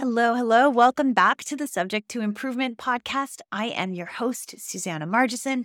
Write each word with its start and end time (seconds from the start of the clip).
Hello, 0.00 0.32
hello. 0.32 0.70
Welcome 0.70 1.12
back 1.12 1.44
to 1.44 1.54
the 1.54 1.66
Subject 1.66 2.08
to 2.08 2.22
Improvement 2.22 2.78
podcast. 2.78 3.42
I 3.52 3.66
am 3.66 3.92
your 3.92 4.06
host, 4.06 4.54
Susannah 4.56 5.06
Margison. 5.06 5.64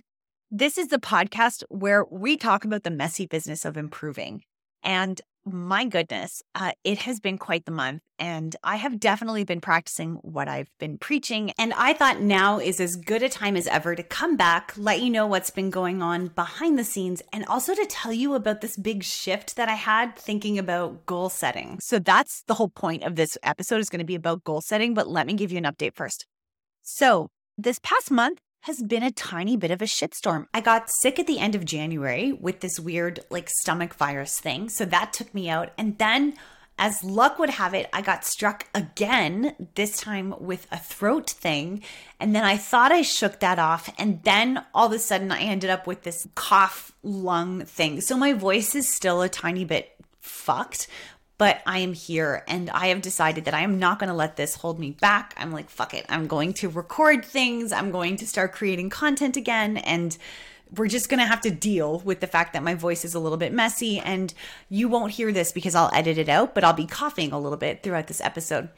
This 0.50 0.76
is 0.76 0.88
the 0.88 0.98
podcast 0.98 1.64
where 1.70 2.04
we 2.10 2.36
talk 2.36 2.62
about 2.62 2.82
the 2.82 2.90
messy 2.90 3.24
business 3.24 3.64
of 3.64 3.78
improving. 3.78 4.42
And 4.82 5.22
my 5.46 5.84
goodness, 5.84 6.42
uh, 6.54 6.72
it 6.82 6.98
has 6.98 7.20
been 7.20 7.38
quite 7.38 7.64
the 7.64 7.70
month. 7.70 8.02
And 8.18 8.56
I 8.64 8.76
have 8.76 8.98
definitely 8.98 9.44
been 9.44 9.60
practicing 9.60 10.14
what 10.22 10.48
I've 10.48 10.70
been 10.78 10.98
preaching. 10.98 11.52
And 11.58 11.72
I 11.74 11.92
thought 11.92 12.20
now 12.20 12.58
is 12.58 12.80
as 12.80 12.96
good 12.96 13.22
a 13.22 13.28
time 13.28 13.56
as 13.56 13.66
ever 13.66 13.94
to 13.94 14.02
come 14.02 14.36
back, 14.36 14.72
let 14.76 15.00
you 15.00 15.10
know 15.10 15.26
what's 15.26 15.50
been 15.50 15.70
going 15.70 16.02
on 16.02 16.28
behind 16.28 16.78
the 16.78 16.84
scenes, 16.84 17.22
and 17.32 17.44
also 17.44 17.74
to 17.74 17.86
tell 17.86 18.12
you 18.12 18.34
about 18.34 18.60
this 18.62 18.76
big 18.76 19.04
shift 19.04 19.56
that 19.56 19.68
I 19.68 19.74
had 19.74 20.16
thinking 20.16 20.58
about 20.58 21.06
goal 21.06 21.28
setting. 21.28 21.78
So 21.80 21.98
that's 21.98 22.42
the 22.44 22.54
whole 22.54 22.70
point 22.70 23.04
of 23.04 23.16
this 23.16 23.38
episode 23.42 23.80
is 23.80 23.90
going 23.90 24.00
to 24.00 24.04
be 24.04 24.14
about 24.14 24.44
goal 24.44 24.62
setting. 24.62 24.94
But 24.94 25.08
let 25.08 25.26
me 25.26 25.34
give 25.34 25.52
you 25.52 25.58
an 25.58 25.64
update 25.64 25.94
first. 25.94 26.26
So 26.82 27.28
this 27.58 27.78
past 27.82 28.10
month, 28.10 28.40
has 28.66 28.82
been 28.82 29.04
a 29.04 29.12
tiny 29.12 29.56
bit 29.56 29.70
of 29.70 29.80
a 29.80 29.84
shitstorm. 29.84 30.48
I 30.52 30.60
got 30.60 30.90
sick 30.90 31.20
at 31.20 31.28
the 31.28 31.38
end 31.38 31.54
of 31.54 31.64
January 31.64 32.32
with 32.32 32.58
this 32.58 32.80
weird, 32.80 33.20
like, 33.30 33.48
stomach 33.48 33.94
virus 33.94 34.40
thing. 34.40 34.68
So 34.68 34.84
that 34.86 35.12
took 35.12 35.32
me 35.32 35.48
out. 35.48 35.70
And 35.78 35.96
then, 35.98 36.34
as 36.76 37.04
luck 37.04 37.38
would 37.38 37.50
have 37.50 37.74
it, 37.74 37.88
I 37.92 38.02
got 38.02 38.24
struck 38.24 38.66
again, 38.74 39.54
this 39.76 40.00
time 40.00 40.34
with 40.40 40.66
a 40.72 40.78
throat 40.78 41.30
thing. 41.30 41.84
And 42.18 42.34
then 42.34 42.42
I 42.42 42.56
thought 42.56 42.90
I 42.90 43.02
shook 43.02 43.38
that 43.38 43.60
off. 43.60 43.88
And 43.98 44.20
then 44.24 44.64
all 44.74 44.86
of 44.86 44.92
a 44.92 44.98
sudden, 44.98 45.30
I 45.30 45.42
ended 45.42 45.70
up 45.70 45.86
with 45.86 46.02
this 46.02 46.26
cough 46.34 46.90
lung 47.04 47.64
thing. 47.64 48.00
So 48.00 48.16
my 48.16 48.32
voice 48.32 48.74
is 48.74 48.92
still 48.92 49.22
a 49.22 49.28
tiny 49.28 49.64
bit 49.64 49.92
fucked, 50.18 50.88
but 51.38 51.62
I 51.66 51.78
am 51.78 51.92
here 51.92 52.44
and 52.48 52.70
I 52.70 52.88
have 52.88 53.02
decided 53.02 53.44
that 53.44 53.54
I 53.54 53.60
am 53.60 53.78
not 53.78 53.98
going 53.98 54.08
to 54.08 54.14
let 54.14 54.36
this 54.36 54.56
hold 54.56 54.78
me 54.78 54.92
back. 54.92 55.34
I'm 55.36 55.52
like, 55.52 55.68
fuck 55.68 55.92
it. 55.92 56.06
I'm 56.08 56.26
going 56.26 56.54
to 56.54 56.68
record 56.68 57.24
things. 57.24 57.72
I'm 57.72 57.90
going 57.90 58.16
to 58.16 58.26
start 58.26 58.52
creating 58.52 58.90
content 58.90 59.36
again. 59.36 59.76
And 59.76 60.16
we're 60.74 60.88
just 60.88 61.08
going 61.08 61.20
to 61.20 61.26
have 61.26 61.42
to 61.42 61.50
deal 61.50 62.00
with 62.00 62.20
the 62.20 62.26
fact 62.26 62.54
that 62.54 62.62
my 62.62 62.74
voice 62.74 63.04
is 63.04 63.14
a 63.14 63.20
little 63.20 63.38
bit 63.38 63.52
messy. 63.52 63.98
And 63.98 64.32
you 64.70 64.88
won't 64.88 65.12
hear 65.12 65.30
this 65.30 65.52
because 65.52 65.74
I'll 65.74 65.90
edit 65.92 66.16
it 66.16 66.28
out, 66.30 66.54
but 66.54 66.64
I'll 66.64 66.72
be 66.72 66.86
coughing 66.86 67.32
a 67.32 67.38
little 67.38 67.58
bit 67.58 67.82
throughout 67.82 68.06
this 68.06 68.22
episode. 68.22 68.70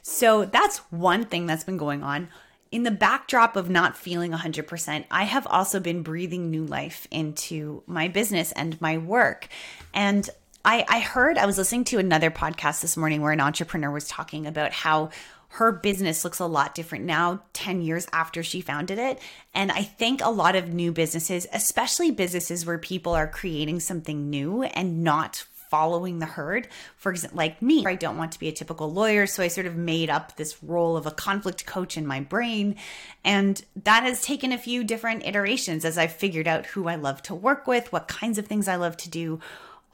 So 0.00 0.46
that's 0.46 0.78
one 0.90 1.24
thing 1.24 1.46
that's 1.46 1.64
been 1.64 1.76
going 1.76 2.02
on. 2.02 2.28
In 2.72 2.82
the 2.82 2.90
backdrop 2.90 3.56
of 3.56 3.70
not 3.70 3.96
feeling 3.96 4.32
100%, 4.32 5.04
I 5.10 5.24
have 5.24 5.46
also 5.46 5.78
been 5.80 6.02
breathing 6.02 6.50
new 6.50 6.64
life 6.64 7.06
into 7.10 7.82
my 7.86 8.08
business 8.08 8.52
and 8.52 8.80
my 8.80 8.98
work. 8.98 9.48
And 9.94 10.28
I, 10.66 10.84
I 10.88 10.98
heard, 10.98 11.38
I 11.38 11.46
was 11.46 11.58
listening 11.58 11.84
to 11.84 11.98
another 11.98 12.28
podcast 12.28 12.80
this 12.80 12.96
morning 12.96 13.22
where 13.22 13.30
an 13.30 13.40
entrepreneur 13.40 13.88
was 13.88 14.08
talking 14.08 14.48
about 14.48 14.72
how 14.72 15.10
her 15.50 15.70
business 15.70 16.24
looks 16.24 16.40
a 16.40 16.46
lot 16.46 16.74
different 16.74 17.04
now 17.04 17.40
10 17.52 17.82
years 17.82 18.08
after 18.12 18.42
she 18.42 18.60
founded 18.60 18.98
it. 18.98 19.20
And 19.54 19.70
i 19.70 19.82
think 19.82 20.20
a 20.20 20.28
lot 20.28 20.56
of 20.56 20.74
new 20.74 20.90
businesses 20.90 21.46
especially 21.52 22.10
businesses 22.10 22.66
where 22.66 22.78
people 22.78 23.14
are 23.14 23.28
creating 23.28 23.78
something 23.78 24.28
new 24.28 24.64
and 24.64 25.04
not 25.04 25.46
following 25.70 26.20
the 26.20 26.26
herd 26.26 26.68
for 26.96 27.10
example 27.10 27.36
like 27.36 27.60
me 27.60 27.84
i 27.86 27.94
don't 27.94 28.16
want 28.16 28.32
to 28.32 28.38
be 28.38 28.48
a 28.48 28.52
typical 28.52 28.92
lawyer. 28.92 29.26
So 29.26 29.44
i 29.44 29.48
sort 29.48 29.66
of 29.66 29.76
made 29.76 30.10
up 30.10 30.36
this 30.36 30.62
role 30.64 30.96
of 30.96 31.06
a 31.06 31.12
conflict 31.12 31.64
coach 31.64 31.96
in 31.96 32.06
my 32.06 32.20
brain. 32.20 32.74
And 33.24 33.64
that 33.84 34.02
has 34.02 34.20
taken 34.20 34.50
a 34.50 34.58
few 34.58 34.82
different 34.82 35.24
iterations 35.24 35.84
as 35.84 35.96
i've 35.96 36.12
figured 36.12 36.48
out 36.48 36.66
who 36.66 36.88
i 36.88 36.96
love 36.96 37.22
to 37.22 37.36
work 37.36 37.68
with 37.68 37.92
what 37.92 38.08
kinds 38.08 38.36
of 38.36 38.48
things 38.48 38.66
i 38.66 38.74
love 38.74 38.96
to 38.96 39.08
do 39.08 39.38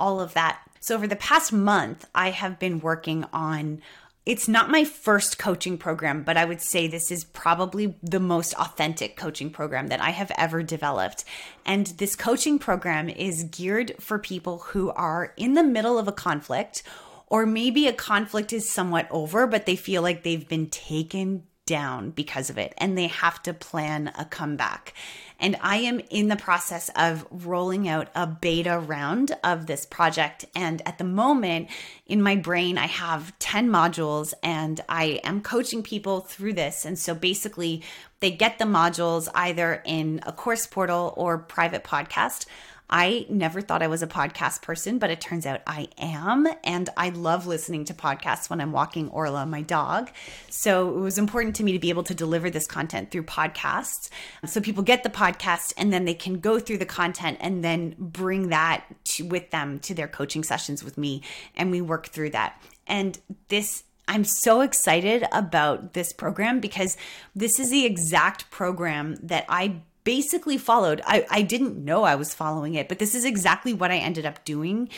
all 0.03 0.21
of 0.21 0.35
that. 0.35 0.61
So, 0.81 0.97
over 0.97 1.07
the 1.07 1.15
past 1.15 1.53
month, 1.53 2.07
I 2.13 2.31
have 2.31 2.59
been 2.59 2.81
working 2.81 3.25
on 3.33 3.81
it's 4.25 4.47
not 4.47 4.71
my 4.71 4.85
first 4.85 5.39
coaching 5.39 5.79
program, 5.79 6.23
but 6.23 6.37
I 6.37 6.45
would 6.45 6.61
say 6.61 6.87
this 6.87 7.11
is 7.11 7.25
probably 7.25 7.97
the 8.03 8.21
most 8.21 8.55
authentic 8.55 9.17
coaching 9.17 9.51
program 9.51 9.89
that 9.89 10.01
I 10.01 10.11
have 10.11 10.31
ever 10.37 10.63
developed. 10.63 11.25
And 11.67 11.87
this 11.99 12.15
coaching 12.15 12.61
program 12.61 13.09
is 13.09 13.45
geared 13.45 13.95
for 13.99 14.21
people 14.21 14.59
who 14.59 14.91
are 14.91 15.33
in 15.37 15.55
the 15.55 15.65
middle 15.65 15.99
of 15.99 16.07
a 16.07 16.13
conflict, 16.13 16.85
or 17.27 17.47
maybe 17.47 17.89
a 17.89 17.93
conflict 17.93 18.53
is 18.53 18.71
somewhat 18.71 19.09
over, 19.11 19.49
but 19.49 19.67
they 19.67 19.77
feel 19.77 20.03
like 20.03 20.23
they've 20.23 20.49
been 20.49 20.71
taken 20.71 21.43
down 21.67 22.11
because 22.11 22.51
of 22.51 22.59
it 22.59 22.75
and 22.79 22.99
they 22.99 23.07
have 23.07 23.43
to 23.43 23.53
plan 23.53 24.13
a 24.19 24.25
comeback. 24.25 24.95
And 25.43 25.57
I 25.61 25.79
am 25.79 26.01
in 26.09 26.29
the 26.29 26.37
process 26.37 26.89
of 26.95 27.27
rolling 27.31 27.89
out 27.89 28.09
a 28.15 28.29
beta 28.29 28.79
round 28.79 29.37
of 29.43 29.67
this 29.67 29.85
project. 29.85 30.45
And 30.55 30.81
at 30.87 30.99
the 30.99 31.05
moment, 31.05 31.69
in 32.07 32.23
my 32.23 32.37
brain, 32.37 32.79
I 32.79 32.87
have 32.87 33.37
10 33.41 33.69
modules 33.69 34.35
and 34.45 34.81
I 34.89 35.21
am 35.25 35.43
coaching 35.43 35.83
people 35.83 36.21
through 36.21 36.53
this. 36.53 36.85
And 36.85 36.97
so 36.97 37.13
basically, 37.13 37.83
they 38.21 38.31
get 38.31 38.61
the 38.61 38.67
modules 38.67 39.29
either 39.35 39.83
in 39.85 40.21
a 40.25 40.33
course 40.33 40.65
portal 40.65 41.13
or 41.17 41.39
private 41.39 41.83
podcast. 41.83 42.47
I 42.93 43.25
never 43.31 43.63
thought 43.63 43.83
I 43.83 43.87
was 43.87 44.03
a 44.03 44.07
podcast 44.07 44.61
person, 44.61 44.99
but 44.99 45.09
it 45.09 45.19
turns 45.19 45.47
out 45.47 45.63
I 45.67 45.89
am. 45.97 46.47
And 46.63 46.91
I 46.95 47.09
love 47.09 47.47
listening 47.47 47.87
to 47.87 47.95
podcasts 47.95 48.51
when 48.51 48.61
I'm 48.61 48.71
walking 48.71 49.09
Orla, 49.09 49.47
my 49.47 49.63
dog. 49.63 50.11
So 50.51 50.91
it 50.91 51.01
was 51.01 51.17
important 51.17 51.57
to 51.57 51.65
me 51.65 51.73
to 51.73 51.79
be 51.79 51.89
able 51.89 52.03
to 52.03 52.15
deliver 52.15 52.51
this 52.51 52.67
content 52.67 53.11
through 53.11 53.23
podcasts. 53.23 54.11
So 54.45 54.61
people 54.61 54.83
get 54.83 55.05
the 55.05 55.09
podcast 55.09 55.73
and 55.79 55.91
then 55.91 56.05
they 56.05 56.13
can 56.13 56.39
go 56.39 56.59
through 56.59 56.79
the 56.79 56.87
content 56.87 57.39
and 57.41 57.65
then 57.65 57.95
bring 57.99 58.51
that 58.51 58.85
to, 59.05 59.25
with 59.25 59.51
them 59.51 59.79
to 59.81 59.95
their 59.95 60.09
coaching 60.09 60.45
sessions 60.45 60.85
with 60.85 60.99
me. 60.99 61.23
And 61.57 61.71
we 61.71 61.81
work 61.81 62.09
through 62.09 62.31
that. 62.31 62.63
And 62.87 63.19
this 63.49 63.85
I'm 64.09 64.25
so 64.25 64.61
excited 64.61 65.25
about 65.33 65.95
this 65.95 66.13
program 66.13 66.61
because 66.61 66.97
this 67.35 67.59
is 67.59 67.71
the 67.71 67.87
exact 67.87 68.51
program 68.51 69.17
that 69.23 69.47
I 69.49 69.81
basically 70.05 70.59
followed. 70.59 71.01
I, 71.07 71.27
I 71.31 71.43
didn't 71.43 71.85
know 71.85 72.05
I 72.05 72.15
was 72.15 72.35
following 72.35 72.75
it, 72.75 72.89
but 72.89 72.99
this 72.99 73.15
is 73.15 73.25
exactly 73.25 73.73
what 73.73 73.91
I 73.91 73.97
ended 73.97 74.27
up 74.27 74.45
doing 74.45 74.89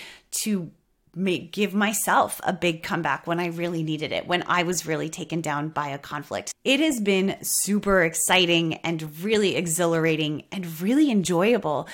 to 0.43 0.71
make 1.17 1.53
give 1.53 1.75
myself 1.75 2.41
a 2.45 2.53
big 2.53 2.83
comeback 2.83 3.27
when 3.27 3.39
I 3.39 3.47
really 3.47 3.83
needed 3.83 4.13
it, 4.13 4.27
when 4.27 4.43
I 4.47 4.63
was 4.65 4.87
really 4.87 5.09
taken 5.09 5.41
down 5.41 5.69
by 5.69 5.89
a 5.89 5.99
conflict. 5.99 6.53
It 6.65 6.81
has 6.81 7.01
been 7.01 7.37
super 7.43 8.03
exciting 8.03 8.75
and 8.79 9.23
really 9.23 9.57
exhilarating 9.57 10.45
and 10.51 10.81
really 10.81 11.11
enjoyable. 11.11 11.89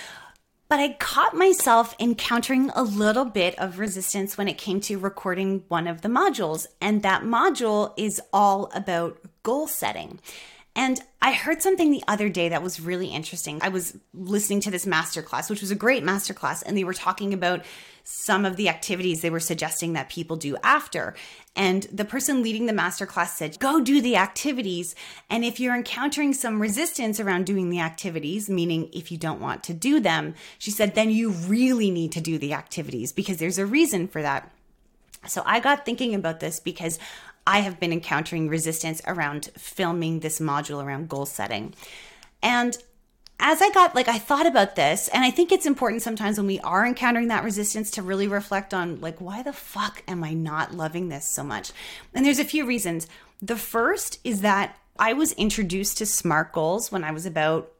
But 0.68 0.78
I 0.78 0.92
caught 0.94 1.34
myself 1.34 1.96
encountering 1.98 2.70
a 2.70 2.84
little 2.84 3.24
bit 3.24 3.58
of 3.58 3.80
resistance 3.80 4.38
when 4.38 4.46
it 4.46 4.56
came 4.56 4.80
to 4.82 4.98
recording 4.98 5.64
one 5.66 5.88
of 5.88 6.02
the 6.02 6.08
modules. 6.08 6.66
And 6.80 7.02
that 7.02 7.22
module 7.22 7.92
is 7.96 8.20
all 8.32 8.70
about 8.72 9.18
goal 9.42 9.66
setting. 9.66 10.20
And 10.76 11.00
I 11.20 11.32
heard 11.32 11.62
something 11.62 11.90
the 11.90 12.04
other 12.06 12.28
day 12.28 12.48
that 12.48 12.62
was 12.62 12.80
really 12.80 13.08
interesting. 13.08 13.58
I 13.60 13.68
was 13.68 13.98
listening 14.14 14.60
to 14.60 14.70
this 14.70 14.86
masterclass, 14.86 15.50
which 15.50 15.60
was 15.60 15.70
a 15.70 15.76
great 15.76 16.04
masterclass, 16.04 16.62
and 16.64 16.76
they 16.76 16.84
were 16.84 16.94
talking 16.94 17.34
about 17.34 17.64
some 18.04 18.44
of 18.44 18.56
the 18.56 18.68
activities 18.68 19.20
they 19.20 19.30
were 19.30 19.40
suggesting 19.40 19.92
that 19.92 20.08
people 20.08 20.36
do 20.36 20.56
after. 20.62 21.14
And 21.54 21.82
the 21.92 22.04
person 22.04 22.42
leading 22.42 22.66
the 22.66 22.72
masterclass 22.72 23.30
said, 23.30 23.58
Go 23.58 23.80
do 23.80 24.00
the 24.00 24.16
activities. 24.16 24.94
And 25.28 25.44
if 25.44 25.60
you're 25.60 25.74
encountering 25.74 26.32
some 26.32 26.62
resistance 26.62 27.20
around 27.20 27.46
doing 27.46 27.70
the 27.70 27.80
activities, 27.80 28.48
meaning 28.48 28.88
if 28.92 29.12
you 29.12 29.18
don't 29.18 29.40
want 29.40 29.62
to 29.64 29.74
do 29.74 30.00
them, 30.00 30.34
she 30.58 30.70
said, 30.70 30.94
then 30.94 31.10
you 31.10 31.30
really 31.30 31.90
need 31.90 32.12
to 32.12 32.20
do 32.20 32.38
the 32.38 32.54
activities 32.54 33.12
because 33.12 33.38
there's 33.38 33.58
a 33.58 33.66
reason 33.66 34.08
for 34.08 34.22
that. 34.22 34.50
So 35.26 35.42
I 35.44 35.60
got 35.60 35.84
thinking 35.84 36.14
about 36.14 36.40
this 36.40 36.60
because 36.60 36.98
I 37.50 37.62
have 37.62 37.80
been 37.80 37.92
encountering 37.92 38.48
resistance 38.48 39.02
around 39.08 39.50
filming 39.58 40.20
this 40.20 40.38
module 40.38 40.84
around 40.84 41.08
goal 41.08 41.26
setting. 41.26 41.74
And 42.44 42.78
as 43.40 43.60
I 43.60 43.70
got 43.70 43.92
like 43.92 44.06
I 44.06 44.18
thought 44.18 44.46
about 44.46 44.76
this 44.76 45.08
and 45.08 45.24
I 45.24 45.32
think 45.32 45.50
it's 45.50 45.66
important 45.66 46.02
sometimes 46.02 46.38
when 46.38 46.46
we 46.46 46.60
are 46.60 46.86
encountering 46.86 47.26
that 47.26 47.42
resistance 47.42 47.90
to 47.92 48.02
really 48.02 48.28
reflect 48.28 48.72
on 48.72 49.00
like 49.00 49.20
why 49.20 49.42
the 49.42 49.52
fuck 49.52 50.04
am 50.06 50.22
I 50.22 50.32
not 50.32 50.76
loving 50.76 51.08
this 51.08 51.24
so 51.24 51.42
much? 51.42 51.72
And 52.14 52.24
there's 52.24 52.38
a 52.38 52.44
few 52.44 52.64
reasons. 52.64 53.08
The 53.42 53.56
first 53.56 54.20
is 54.22 54.42
that 54.42 54.76
I 54.96 55.12
was 55.14 55.32
introduced 55.32 55.98
to 55.98 56.06
SMART 56.06 56.52
goals 56.52 56.92
when 56.92 57.02
I 57.02 57.10
was 57.10 57.26
about 57.26 57.72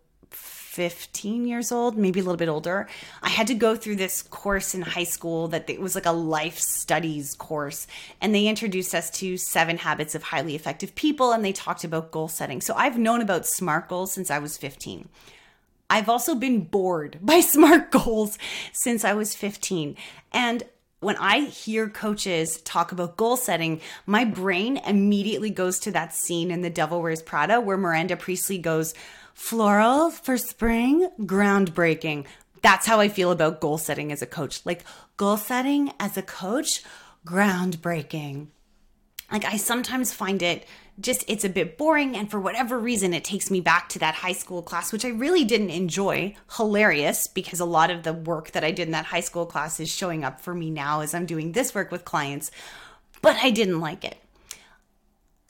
15 0.70 1.48
years 1.48 1.72
old, 1.72 1.98
maybe 1.98 2.20
a 2.20 2.22
little 2.22 2.36
bit 2.36 2.48
older. 2.48 2.86
I 3.24 3.28
had 3.28 3.48
to 3.48 3.54
go 3.54 3.74
through 3.74 3.96
this 3.96 4.22
course 4.22 4.72
in 4.72 4.82
high 4.82 5.04
school 5.04 5.48
that 5.48 5.68
it 5.68 5.80
was 5.80 5.96
like 5.96 6.06
a 6.06 6.12
life 6.12 6.60
studies 6.60 7.34
course. 7.34 7.88
And 8.20 8.32
they 8.32 8.46
introduced 8.46 8.94
us 8.94 9.10
to 9.18 9.36
seven 9.36 9.78
habits 9.78 10.14
of 10.14 10.22
highly 10.22 10.54
effective 10.54 10.94
people 10.94 11.32
and 11.32 11.44
they 11.44 11.52
talked 11.52 11.82
about 11.82 12.12
goal 12.12 12.28
setting. 12.28 12.60
So 12.60 12.74
I've 12.76 12.96
known 12.96 13.20
about 13.20 13.46
SMART 13.46 13.88
goals 13.88 14.12
since 14.12 14.30
I 14.30 14.38
was 14.38 14.56
15. 14.56 15.08
I've 15.90 16.08
also 16.08 16.36
been 16.36 16.60
bored 16.60 17.18
by 17.22 17.40
SMART 17.40 17.90
goals 17.90 18.38
since 18.72 19.04
I 19.04 19.14
was 19.14 19.34
15. 19.34 19.96
And 20.30 20.62
when 21.00 21.16
I 21.16 21.46
hear 21.46 21.88
coaches 21.88 22.60
talk 22.60 22.92
about 22.92 23.16
goal 23.16 23.36
setting, 23.36 23.80
my 24.06 24.24
brain 24.24 24.76
immediately 24.76 25.50
goes 25.50 25.80
to 25.80 25.90
that 25.92 26.14
scene 26.14 26.52
in 26.52 26.60
The 26.60 26.70
Devil 26.70 27.02
Wears 27.02 27.22
Prada 27.22 27.60
where 27.60 27.76
Miranda 27.76 28.16
Priestly 28.16 28.58
goes, 28.58 28.94
Floral 29.34 30.10
for 30.10 30.36
spring, 30.36 31.08
groundbreaking. 31.20 32.26
That's 32.62 32.86
how 32.86 33.00
I 33.00 33.08
feel 33.08 33.30
about 33.30 33.60
goal 33.60 33.78
setting 33.78 34.12
as 34.12 34.22
a 34.22 34.26
coach. 34.26 34.64
Like 34.66 34.84
goal 35.16 35.36
setting 35.36 35.92
as 35.98 36.16
a 36.16 36.22
coach, 36.22 36.82
groundbreaking. 37.26 38.48
like 39.30 39.44
I 39.44 39.56
sometimes 39.56 40.12
find 40.12 40.42
it 40.42 40.66
just 40.98 41.24
it's 41.28 41.44
a 41.44 41.48
bit 41.48 41.78
boring 41.78 42.16
and 42.16 42.30
for 42.30 42.38
whatever 42.38 42.78
reason 42.78 43.14
it 43.14 43.24
takes 43.24 43.50
me 43.50 43.60
back 43.60 43.88
to 43.88 43.98
that 44.00 44.14
high 44.16 44.32
school 44.32 44.62
class 44.62 44.92
which 44.92 45.04
I 45.04 45.08
really 45.08 45.44
didn't 45.44 45.70
enjoy. 45.70 46.36
Hilarious 46.56 47.26
because 47.26 47.60
a 47.60 47.64
lot 47.64 47.90
of 47.90 48.02
the 48.02 48.12
work 48.12 48.50
that 48.52 48.64
I 48.64 48.70
did 48.70 48.88
in 48.88 48.92
that 48.92 49.06
high 49.06 49.20
school 49.20 49.46
class 49.46 49.80
is 49.80 49.88
showing 49.88 50.24
up 50.24 50.40
for 50.40 50.54
me 50.54 50.70
now 50.70 51.00
as 51.00 51.14
I'm 51.14 51.26
doing 51.26 51.52
this 51.52 51.74
work 51.74 51.90
with 51.90 52.04
clients, 52.04 52.50
but 53.22 53.36
I 53.42 53.50
didn't 53.50 53.80
like 53.80 54.04
it. 54.04 54.18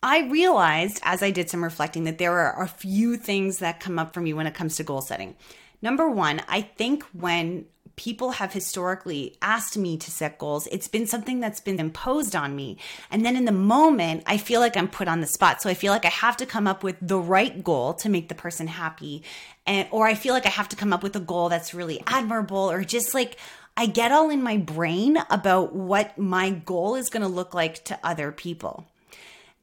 I 0.02 0.20
realized 0.28 0.98
as 1.02 1.22
I 1.22 1.30
did 1.30 1.50
some 1.50 1.62
reflecting 1.62 2.04
that 2.04 2.16
there 2.16 2.38
are 2.38 2.62
a 2.62 2.68
few 2.68 3.18
things 3.18 3.58
that 3.58 3.80
come 3.80 3.98
up 3.98 4.14
for 4.14 4.22
me 4.22 4.32
when 4.32 4.46
it 4.46 4.54
comes 4.54 4.76
to 4.76 4.82
goal 4.82 5.02
setting. 5.02 5.36
Number 5.82 6.08
one, 6.08 6.40
I 6.48 6.62
think 6.62 7.04
when 7.12 7.66
people 7.96 8.30
have 8.30 8.50
historically 8.50 9.36
asked 9.42 9.76
me 9.76 9.98
to 9.98 10.10
set 10.10 10.38
goals, 10.38 10.66
it's 10.68 10.88
been 10.88 11.06
something 11.06 11.38
that's 11.38 11.60
been 11.60 11.78
imposed 11.78 12.34
on 12.34 12.56
me. 12.56 12.78
And 13.10 13.26
then 13.26 13.36
in 13.36 13.44
the 13.44 13.52
moment, 13.52 14.22
I 14.24 14.38
feel 14.38 14.60
like 14.60 14.74
I'm 14.74 14.88
put 14.88 15.06
on 15.06 15.20
the 15.20 15.26
spot. 15.26 15.60
So 15.60 15.68
I 15.68 15.74
feel 15.74 15.92
like 15.92 16.06
I 16.06 16.10
have 16.10 16.38
to 16.38 16.46
come 16.46 16.66
up 16.66 16.82
with 16.82 16.96
the 17.02 17.18
right 17.18 17.62
goal 17.62 17.92
to 17.94 18.08
make 18.08 18.30
the 18.30 18.34
person 18.34 18.68
happy. 18.68 19.22
And 19.66 19.86
or 19.90 20.06
I 20.06 20.14
feel 20.14 20.32
like 20.32 20.46
I 20.46 20.50
have 20.50 20.70
to 20.70 20.76
come 20.76 20.94
up 20.94 21.02
with 21.02 21.14
a 21.16 21.20
goal 21.20 21.50
that's 21.50 21.74
really 21.74 22.02
admirable 22.06 22.70
or 22.70 22.84
just 22.84 23.12
like 23.12 23.36
I 23.76 23.84
get 23.84 24.12
all 24.12 24.30
in 24.30 24.42
my 24.42 24.56
brain 24.56 25.18
about 25.28 25.74
what 25.74 26.16
my 26.16 26.50
goal 26.50 26.94
is 26.94 27.10
going 27.10 27.22
to 27.22 27.28
look 27.28 27.52
like 27.52 27.84
to 27.84 27.98
other 28.02 28.32
people. 28.32 28.86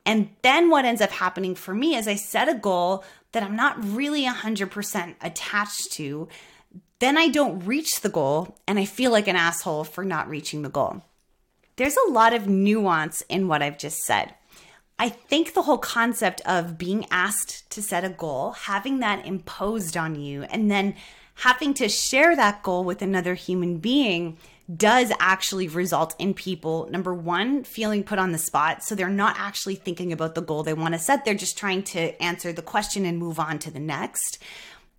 And 0.08 0.30
then 0.42 0.70
what 0.70 0.86
ends 0.86 1.02
up 1.02 1.12
happening 1.12 1.54
for 1.54 1.76
me 1.76 1.96
is 1.96 2.08
I 2.08 2.16
set 2.16 2.48
a 2.48 2.56
goal 2.56 3.04
that 3.34 3.44
I'm 3.44 3.58
not 3.58 3.76
really 3.84 4.24
100% 4.26 5.16
attached 5.22 5.92
to. 5.92 6.30
Then 7.00 7.18
I 7.18 7.28
don't 7.28 7.66
reach 7.66 8.00
the 8.00 8.10
goal 8.10 8.56
and 8.66 8.80
I 8.80 8.86
feel 8.86 9.12
like 9.12 9.28
an 9.28 9.36
asshole 9.36 9.84
for 9.84 10.06
not 10.06 10.30
reaching 10.30 10.62
the 10.62 10.70
goal. 10.70 11.04
There's 11.76 11.98
a 11.98 12.10
lot 12.10 12.34
of 12.34 12.48
nuance 12.48 13.22
in 13.28 13.50
what 13.50 13.62
I've 13.62 13.78
just 13.78 14.00
said. 14.00 14.34
I 14.98 15.10
think 15.10 15.54
the 15.54 15.64
whole 15.64 15.78
concept 15.78 16.40
of 16.46 16.78
being 16.78 17.06
asked 17.12 17.70
to 17.72 17.82
set 17.82 18.06
a 18.06 18.10
goal, 18.10 18.52
having 18.52 19.00
that 19.00 19.26
imposed 19.26 19.98
on 19.98 20.16
you, 20.16 20.44
and 20.44 20.72
then 20.72 20.96
having 21.36 21.74
to 21.76 21.90
share 21.90 22.34
that 22.36 22.64
goal 22.64 22.86
with 22.86 23.02
another 23.02 23.36
human 23.36 23.78
being 23.78 24.38
does 24.74 25.12
actually 25.20 25.68
result 25.68 26.16
in 26.20 26.34
people, 26.34 26.88
number 26.92 27.14
one, 27.14 27.64
feeling 27.64 28.04
put 28.04 28.20
on 28.20 28.32
the 28.32 28.38
spot. 28.38 28.84
So 28.84 28.96
they're 28.96 29.10
not 29.10 29.36
actually 29.40 29.76
thinking 29.76 30.12
about 30.12 30.36
the 30.36 30.42
goal 30.42 30.64
they 30.64 30.74
want 30.74 30.94
to 30.94 31.00
set. 31.00 31.24
They're 31.24 31.36
just 31.36 31.58
trying 31.58 31.84
to 31.84 32.22
answer 32.22 32.52
the 32.52 32.62
question 32.62 33.06
and 33.06 33.18
move 33.18 33.40
on 33.40 33.60
to 33.60 33.72
the 33.72 33.80
next. 33.80 34.40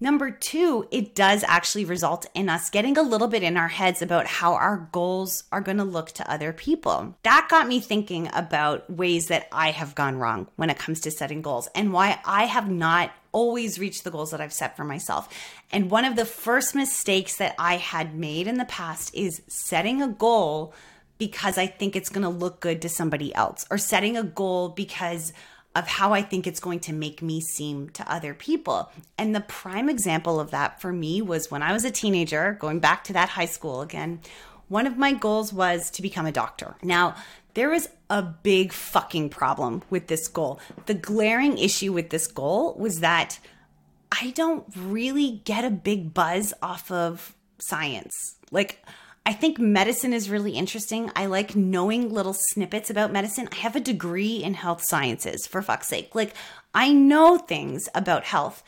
Number 0.01 0.31
two, 0.31 0.87
it 0.93 1.17
does 1.17 1.45
actually 1.49 1.85
result 1.85 2.27
in 2.33 2.49
us 2.49 2.71
getting 2.71 2.97
a 2.97 3.03
little 3.03 3.27
bit 3.27 3.43
in 3.43 3.57
our 3.57 3.67
heads 3.67 4.01
about 4.01 4.27
how 4.27 4.55
our 4.55 4.89
goals 4.93 5.43
are 5.51 5.61
going 5.61 5.79
to 5.79 5.85
look 5.85 6.13
to 6.13 6.31
other 6.31 6.53
people. 6.53 7.17
That 7.25 7.49
got 7.51 7.67
me 7.67 7.81
thinking 7.81 8.31
about 8.33 8.89
ways 8.89 9.27
that 9.27 9.49
I 9.51 9.73
have 9.73 9.97
gone 9.97 10.19
wrong 10.19 10.47
when 10.55 10.71
it 10.71 10.79
comes 10.79 11.01
to 11.01 11.11
setting 11.11 11.43
goals 11.43 11.69
and 11.75 11.93
why 11.93 12.21
I 12.25 12.45
have 12.45 12.71
not 12.71 13.11
always 13.33 13.79
reached 13.79 14.05
the 14.05 14.11
goals 14.11 14.31
that 14.31 14.41
I've 14.41 14.53
set 14.53 14.77
for 14.77 14.85
myself. 14.85 15.29
And 15.71 15.91
one 15.91 16.05
of 16.05 16.17
the 16.17 16.25
first 16.25 16.75
mistakes 16.75 17.37
that 17.37 17.55
I 17.59 17.77
had 17.77 18.15
made 18.15 18.47
in 18.47 18.59
the 18.59 18.65
past 18.65 19.15
is 19.15 19.43
setting 19.49 20.03
a 20.03 20.09
goal 20.09 20.75
because 21.19 21.59
I 21.59 21.67
think 21.67 21.97
it's 21.97 22.11
going 22.11 22.23
to 22.23 22.29
look 22.29 22.61
good 22.61 22.81
to 22.83 22.89
somebody 22.89 23.35
else 23.35 23.67
or 23.71 23.79
setting 23.79 24.17
a 24.17 24.23
goal 24.23 24.69
because 24.71 25.33
of 25.75 25.87
how 25.87 26.13
I 26.13 26.23
think 26.23 26.47
it's 26.47 26.61
going 26.61 26.81
to 26.81 26.93
make 26.93 27.23
me 27.23 27.41
seem 27.41 27.91
to 27.91 28.13
other 28.13 28.35
people. 28.35 28.91
And 29.17 29.35
the 29.35 29.41
prime 29.41 29.89
example 29.89 30.41
of 30.41 30.51
that 30.51 30.81
for 30.81 30.93
me 30.93 31.23
was 31.23 31.51
when 31.51 31.63
I 31.63 31.73
was 31.73 31.85
a 31.85 31.91
teenager, 31.91 32.57
going 32.59 32.81
back 32.81 33.05
to 33.05 33.13
that 33.13 33.29
high 33.29 33.47
school 33.47 33.83
again. 33.83 34.21
One 34.69 34.87
of 34.87 34.99
my 34.99 35.13
goals 35.13 35.53
was 35.53 35.91
to 35.93 36.03
become 36.03 36.27
a 36.27 36.33
doctor. 36.33 36.77
Now, 36.83 37.15
there 37.55 37.71
was 37.71 37.89
a 38.11 38.23
big 38.23 38.73
fucking 38.73 39.29
problem 39.31 39.83
with 39.91 40.07
this 40.07 40.29
goal. 40.29 40.61
The 40.87 40.95
glaring 40.95 41.59
issue 41.59 41.93
with 41.93 42.11
this 42.11 42.27
goal 42.27 42.75
was 42.75 43.01
that 43.01 43.39
I 44.11 44.31
don't 44.31 44.65
really 44.77 45.43
get 45.45 45.65
a 45.65 45.71
big 45.71 46.15
buzz 46.15 46.55
off 46.63 46.91
of 46.91 47.35
science. 47.59 48.37
Like, 48.51 48.85
I 49.27 49.35
think 49.35 49.59
medicine 49.59 50.15
is 50.15 50.31
really 50.31 50.53
interesting. 50.53 51.11
I 51.15 51.27
like 51.27 51.55
knowing 51.55 52.11
little 52.11 52.35
snippets 52.35 52.89
about 52.89 53.13
medicine. 53.13 53.49
I 53.53 53.57
have 53.57 53.77
a 53.77 53.81
degree 53.81 54.43
in 54.43 54.55
health 54.55 54.83
sciences, 54.83 55.47
for 55.47 55.61
fuck's 55.61 55.89
sake. 55.89 56.15
Like, 56.15 56.35
I 56.73 56.93
know 56.93 57.37
things 57.37 57.91
about 57.95 58.25
health, 58.25 58.63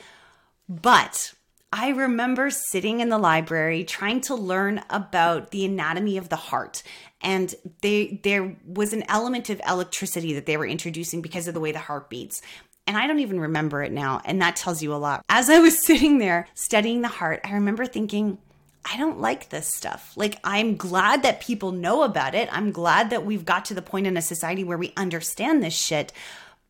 but 0.68 1.32
I 1.72 1.90
remember 1.90 2.50
sitting 2.50 3.00
in 3.00 3.10
the 3.10 3.18
library 3.18 3.84
trying 3.84 4.22
to 4.22 4.34
learn 4.34 4.82
about 4.90 5.50
the 5.50 5.64
anatomy 5.64 6.16
of 6.16 6.28
the 6.28 6.36
heart. 6.36 6.82
And 7.20 7.54
they, 7.82 8.20
there 8.24 8.56
was 8.66 8.92
an 8.92 9.04
element 9.08 9.50
of 9.50 9.60
electricity 9.68 10.32
that 10.34 10.46
they 10.46 10.56
were 10.56 10.66
introducing 10.66 11.22
because 11.22 11.46
of 11.46 11.54
the 11.54 11.60
way 11.60 11.70
the 11.70 11.78
heart 11.78 12.10
beats 12.10 12.42
and 12.90 12.98
I 12.98 13.06
don't 13.06 13.20
even 13.20 13.38
remember 13.38 13.84
it 13.84 13.92
now. 13.92 14.20
And 14.24 14.42
that 14.42 14.56
tells 14.56 14.82
you 14.82 14.92
a 14.92 14.96
lot. 14.96 15.24
As 15.28 15.48
I 15.48 15.60
was 15.60 15.78
sitting 15.86 16.18
there 16.18 16.48
studying 16.54 17.02
the 17.02 17.08
heart, 17.08 17.40
I 17.44 17.52
remember 17.52 17.86
thinking, 17.86 18.38
I 18.84 18.96
don't 18.96 19.20
like 19.20 19.50
this 19.50 19.72
stuff. 19.72 20.12
Like, 20.16 20.40
I'm 20.42 20.76
glad 20.76 21.22
that 21.22 21.40
people 21.40 21.70
know 21.70 22.02
about 22.02 22.34
it. 22.34 22.48
I'm 22.50 22.72
glad 22.72 23.10
that 23.10 23.24
we've 23.24 23.44
got 23.44 23.66
to 23.66 23.74
the 23.74 23.82
point 23.82 24.08
in 24.08 24.16
a 24.16 24.22
society 24.22 24.64
where 24.64 24.76
we 24.76 24.92
understand 24.96 25.62
this 25.62 25.74
shit, 25.74 26.12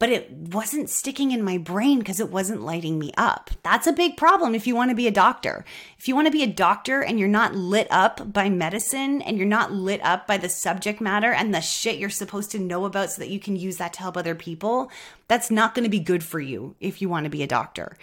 but 0.00 0.08
it 0.08 0.30
wasn't 0.32 0.88
sticking 0.88 1.30
in 1.30 1.44
my 1.44 1.58
brain 1.58 1.98
because 1.98 2.20
it 2.20 2.30
wasn't 2.30 2.62
lighting 2.62 2.98
me 2.98 3.12
up. 3.18 3.50
That's 3.62 3.86
a 3.86 3.92
big 3.92 4.16
problem 4.16 4.54
if 4.54 4.66
you 4.66 4.74
want 4.74 4.88
to 4.88 4.96
be 4.96 5.06
a 5.06 5.12
doctor. 5.12 5.62
If 5.98 6.08
you 6.08 6.16
want 6.16 6.26
to 6.26 6.32
be 6.32 6.42
a 6.42 6.48
doctor 6.48 7.02
and 7.02 7.18
you're 7.18 7.28
not 7.28 7.54
lit 7.54 7.86
up 7.90 8.32
by 8.32 8.48
medicine 8.48 9.20
and 9.20 9.36
you're 9.36 9.46
not 9.46 9.72
lit 9.72 10.00
up 10.02 10.26
by 10.26 10.38
the 10.38 10.48
subject 10.48 11.02
matter 11.02 11.32
and 11.32 11.54
the 11.54 11.60
shit 11.60 11.98
you're 11.98 12.08
supposed 12.08 12.50
to 12.52 12.58
know 12.58 12.86
about 12.86 13.10
so 13.10 13.20
that 13.20 13.28
you 13.28 13.38
can 13.38 13.56
use 13.56 13.76
that 13.76 13.92
to 13.92 14.00
help 14.00 14.16
other 14.16 14.34
people, 14.34 14.90
that's 15.28 15.50
not 15.50 15.74
going 15.74 15.84
to 15.84 15.90
be 15.90 16.00
good 16.00 16.24
for 16.24 16.40
you 16.40 16.74
if 16.80 17.02
you 17.02 17.10
want 17.10 17.24
to 17.24 17.30
be 17.30 17.42
a 17.42 17.46
doctor. 17.46 17.98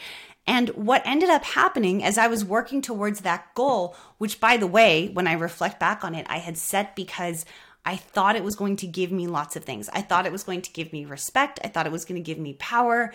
And 0.45 0.69
what 0.69 1.01
ended 1.03 1.29
up 1.29 1.43
happening 1.43 2.03
as 2.03 2.19
I 2.19 2.27
was 2.27 2.45
working 2.45 2.81
towards 2.81 3.21
that 3.21 3.53
goal, 3.55 3.95
which 4.19 4.39
by 4.39 4.55
the 4.55 4.67
way, 4.67 5.09
when 5.09 5.27
I 5.27 5.33
reflect 5.33 5.79
back 5.79 6.05
on 6.05 6.13
it, 6.13 6.27
I 6.29 6.37
had 6.37 6.57
set 6.57 6.95
because 6.95 7.43
I 7.87 7.95
thought 7.95 8.35
it 8.35 8.43
was 8.43 8.57
going 8.57 8.75
to 8.77 8.85
give 8.85 9.13
me 9.13 9.27
lots 9.27 9.55
of 9.55 9.63
things. 9.63 9.89
I 9.93 10.01
thought 10.01 10.25
it 10.25 10.31
was 10.33 10.43
going 10.43 10.61
to 10.61 10.71
give 10.73 10.91
me 10.91 11.05
respect. 11.05 11.61
I 11.63 11.69
thought 11.69 11.85
it 11.85 11.91
was 11.93 12.03
going 12.03 12.21
to 12.21 12.25
give 12.25 12.37
me 12.37 12.51
power. 12.55 13.13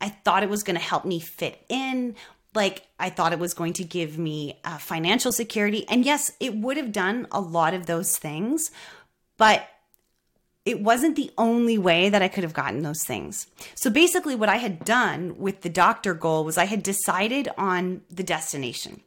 I 0.00 0.08
thought 0.08 0.42
it 0.42 0.50
was 0.50 0.64
going 0.64 0.76
to 0.76 0.82
help 0.82 1.04
me 1.04 1.20
fit 1.20 1.64
in. 1.68 2.16
Like, 2.52 2.88
I 2.98 3.10
thought 3.10 3.32
it 3.32 3.38
was 3.38 3.54
going 3.54 3.74
to 3.74 3.84
give 3.84 4.18
me 4.18 4.58
uh, 4.64 4.78
financial 4.78 5.30
security. 5.30 5.88
And 5.88 6.04
yes, 6.04 6.32
it 6.40 6.56
would 6.56 6.76
have 6.76 6.90
done 6.90 7.28
a 7.30 7.40
lot 7.40 7.74
of 7.74 7.86
those 7.86 8.18
things. 8.18 8.72
But 9.36 9.68
it 10.64 10.80
wasn't 10.80 11.14
the 11.14 11.30
only 11.38 11.78
way 11.78 12.08
that 12.08 12.20
I 12.20 12.26
could 12.26 12.42
have 12.42 12.52
gotten 12.52 12.82
those 12.82 13.04
things. 13.04 13.46
So 13.76 13.88
basically, 13.88 14.34
what 14.34 14.48
I 14.48 14.56
had 14.56 14.84
done 14.84 15.38
with 15.38 15.60
the 15.60 15.70
doctor 15.70 16.12
goal 16.12 16.44
was 16.44 16.58
I 16.58 16.64
had 16.64 16.82
decided 16.82 17.50
on 17.56 18.02
the 18.10 18.24
destination. 18.24 19.00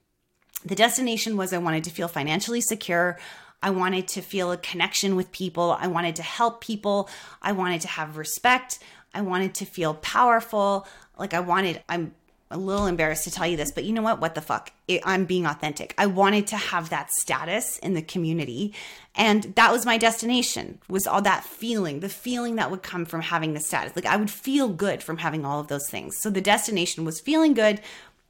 The 0.64 0.76
destination 0.76 1.36
was 1.36 1.52
I 1.52 1.58
wanted 1.58 1.84
to 1.84 1.90
feel 1.90 2.08
financially 2.08 2.62
secure. 2.62 3.20
I 3.64 3.70
wanted 3.70 4.08
to 4.10 4.22
feel 4.22 4.52
a 4.52 4.58
connection 4.58 5.16
with 5.16 5.32
people. 5.32 5.78
I 5.80 5.88
wanted 5.88 6.16
to 6.18 6.24
help 6.24 6.62
people. 6.62 7.10
I 7.42 7.52
wanted 7.52 7.82
to 7.82 7.88
have 7.88 8.18
respect. 8.18 8.80
I 9.14 9.22
wanted 9.22 9.56
to 9.56 9.66
feel 9.66 9.96
powerful. 9.96 10.88
Like 11.18 11.34
I 11.34 11.40
wanted, 11.42 11.84
I'm 11.88 12.14
a 12.50 12.58
little 12.58 12.86
embarrassed 12.86 13.24
to 13.24 13.32
tell 13.32 13.48
you 13.48 13.58
this, 13.58 13.72
but 13.72 13.84
you 13.84 13.94
know 13.94 14.02
what? 14.02 14.20
What 14.20 14.36
the 14.36 14.42
fuck? 14.42 14.72
It, 14.88 15.02
I'm 15.06 15.26
being 15.26 15.46
authentic. 15.46 15.94
I 15.98 16.08
wanted 16.08 16.48
to 16.48 16.58
have 16.58 16.90
that 16.90 17.12
status 17.12 17.78
in 17.80 17.94
the 17.94 18.02
community. 18.02 18.74
And 19.16 19.44
that 19.56 19.72
was 19.72 19.86
my 19.86 19.98
destination, 19.98 20.80
was 20.90 21.08
all 21.08 21.22
that 21.22 21.44
feeling, 21.44 22.02
the 22.02 22.10
feeling 22.10 22.56
that 22.56 22.72
would 22.72 22.84
come 22.84 23.06
from 23.06 23.22
having 23.22 23.54
the 23.54 23.60
status. 23.60 23.96
Like 23.96 24.06
I 24.06 24.18
would 24.18 24.32
feel 24.32 24.70
good 24.70 25.02
from 25.02 25.18
having 25.18 25.46
all 25.46 25.60
of 25.60 25.68
those 25.68 25.90
things. 25.90 26.18
So 26.20 26.30
the 26.30 26.42
destination 26.42 27.06
was 27.06 27.20
feeling 27.20 27.54
good 27.54 27.80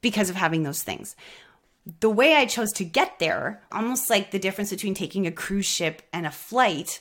because 0.02 0.30
of 0.30 0.36
having 0.36 0.64
those 0.64 0.84
things. 0.84 1.16
The 1.86 2.10
way 2.10 2.36
I 2.36 2.46
chose 2.46 2.72
to 2.74 2.86
get 2.86 3.20
there, 3.20 3.64
almost 3.72 4.10
like 4.10 4.32
the 4.32 4.40
difference 4.40 4.70
between 4.70 4.94
taking 4.94 5.26
a 5.26 5.32
cruise 5.32 5.66
ship 5.66 6.04
and 6.14 6.26
a 6.26 6.32
flight, 6.32 7.00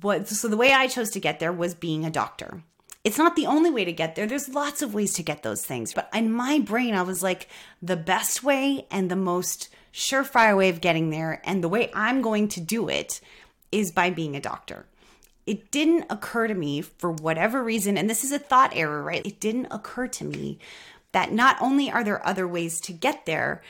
was 0.00 0.40
so 0.40 0.48
the 0.48 0.56
way 0.56 0.72
I 0.72 0.86
chose 0.86 1.10
to 1.10 1.20
get 1.20 1.38
there 1.38 1.52
was 1.52 1.74
being 1.74 2.04
a 2.04 2.10
doctor. 2.10 2.62
It's 3.04 3.18
not 3.18 3.36
the 3.36 3.46
only 3.46 3.68
way 3.68 3.84
to 3.84 3.92
get 3.92 4.14
there. 4.14 4.26
There's 4.26 4.48
lots 4.48 4.80
of 4.80 4.94
ways 4.94 5.12
to 5.14 5.22
get 5.22 5.42
those 5.42 5.64
things. 5.64 5.92
But 5.92 6.08
in 6.14 6.32
my 6.32 6.60
brain, 6.60 6.94
I 6.94 7.02
was 7.02 7.22
like, 7.22 7.48
the 7.82 7.96
best 7.96 8.42
way 8.42 8.86
and 8.90 9.10
the 9.10 9.16
most 9.16 9.68
surefire 9.92 10.56
way 10.56 10.68
of 10.68 10.80
getting 10.80 11.10
there, 11.10 11.42
and 11.44 11.62
the 11.62 11.68
way 11.68 11.90
I'm 11.94 12.22
going 12.22 12.48
to 12.48 12.60
do 12.60 12.88
it 12.88 13.20
is 13.70 13.90
by 13.90 14.10
being 14.10 14.34
a 14.34 14.40
doctor. 14.40 14.86
It 15.46 15.70
didn't 15.70 16.06
occur 16.08 16.46
to 16.46 16.54
me 16.54 16.80
for 16.80 17.10
whatever 17.10 17.62
reason, 17.62 17.98
and 17.98 18.08
this 18.08 18.24
is 18.24 18.32
a 18.32 18.38
thought 18.38 18.72
error, 18.74 19.02
right? 19.02 19.26
It 19.26 19.40
didn't 19.40 19.66
occur 19.70 20.06
to 20.06 20.24
me 20.24 20.58
that 21.10 21.32
not 21.32 21.60
only 21.60 21.90
are 21.90 22.04
there 22.04 22.26
other 22.26 22.48
ways 22.48 22.80
to 22.82 22.92
get 22.92 23.26
there, 23.26 23.62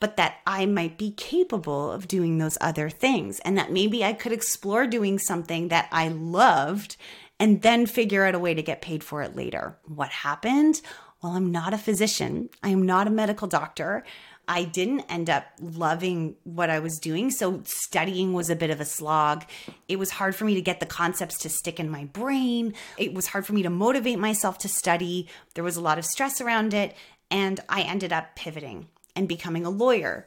but 0.00 0.16
that 0.16 0.38
I 0.46 0.66
might 0.66 0.98
be 0.98 1.12
capable 1.12 1.92
of 1.92 2.08
doing 2.08 2.38
those 2.38 2.58
other 2.60 2.90
things, 2.90 3.38
and 3.40 3.56
that 3.56 3.70
maybe 3.70 4.02
I 4.04 4.12
could 4.14 4.32
explore 4.32 4.86
doing 4.86 5.18
something 5.18 5.68
that 5.68 5.88
I 5.92 6.08
loved 6.08 6.96
and 7.38 7.62
then 7.62 7.86
figure 7.86 8.24
out 8.24 8.34
a 8.34 8.38
way 8.38 8.54
to 8.54 8.62
get 8.62 8.82
paid 8.82 9.04
for 9.04 9.22
it 9.22 9.36
later. 9.36 9.78
What 9.84 10.10
happened? 10.10 10.80
Well, 11.22 11.32
I'm 11.32 11.52
not 11.52 11.74
a 11.74 11.78
physician. 11.78 12.50
I 12.62 12.70
am 12.70 12.84
not 12.84 13.06
a 13.06 13.10
medical 13.10 13.46
doctor. 13.46 14.04
I 14.48 14.64
didn't 14.64 15.02
end 15.02 15.30
up 15.30 15.44
loving 15.60 16.34
what 16.44 16.70
I 16.70 16.80
was 16.80 16.98
doing. 16.98 17.30
So 17.30 17.62
studying 17.64 18.32
was 18.32 18.50
a 18.50 18.56
bit 18.56 18.70
of 18.70 18.80
a 18.80 18.84
slog. 18.84 19.44
It 19.86 19.98
was 19.98 20.10
hard 20.10 20.34
for 20.34 20.44
me 20.44 20.54
to 20.54 20.62
get 20.62 20.80
the 20.80 20.86
concepts 20.86 21.38
to 21.40 21.48
stick 21.48 21.78
in 21.78 21.88
my 21.88 22.06
brain. 22.06 22.74
It 22.98 23.14
was 23.14 23.28
hard 23.28 23.46
for 23.46 23.52
me 23.52 23.62
to 23.62 23.70
motivate 23.70 24.18
myself 24.18 24.58
to 24.58 24.68
study. 24.68 25.28
There 25.54 25.64
was 25.64 25.76
a 25.76 25.80
lot 25.82 25.98
of 25.98 26.04
stress 26.04 26.40
around 26.40 26.74
it. 26.74 26.96
And 27.30 27.60
I 27.68 27.82
ended 27.82 28.12
up 28.12 28.34
pivoting 28.34 28.88
and 29.14 29.28
becoming 29.28 29.64
a 29.64 29.70
lawyer 29.70 30.26